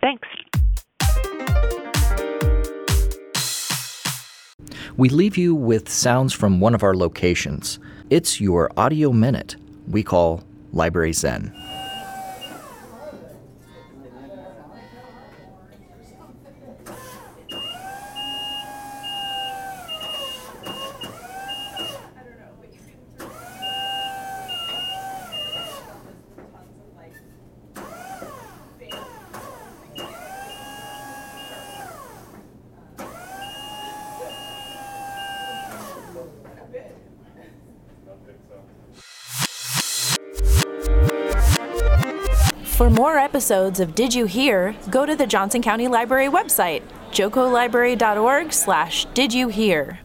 Thanks. 0.00 0.28
We 4.96 5.10
leave 5.10 5.36
you 5.36 5.54
with 5.54 5.90
sounds 5.90 6.32
from 6.32 6.60
one 6.60 6.74
of 6.74 6.82
our 6.82 6.94
locations. 6.94 7.78
It's 8.08 8.40
your 8.40 8.70
audio 8.78 9.12
minute 9.12 9.56
we 9.88 10.02
call 10.02 10.44
Library 10.72 11.12
Zen. 11.12 11.52
Episodes 43.36 43.80
of 43.80 43.94
Did 43.94 44.14
You 44.14 44.24
Hear, 44.24 44.74
go 44.88 45.04
to 45.04 45.14
the 45.14 45.26
Johnson 45.26 45.60
County 45.60 45.88
Library 45.88 46.28
website, 46.28 46.82
jocolibrary.org 47.10 48.50
slash 48.50 49.04
did 49.12 49.34
you 49.34 49.48
hear. 49.48 50.00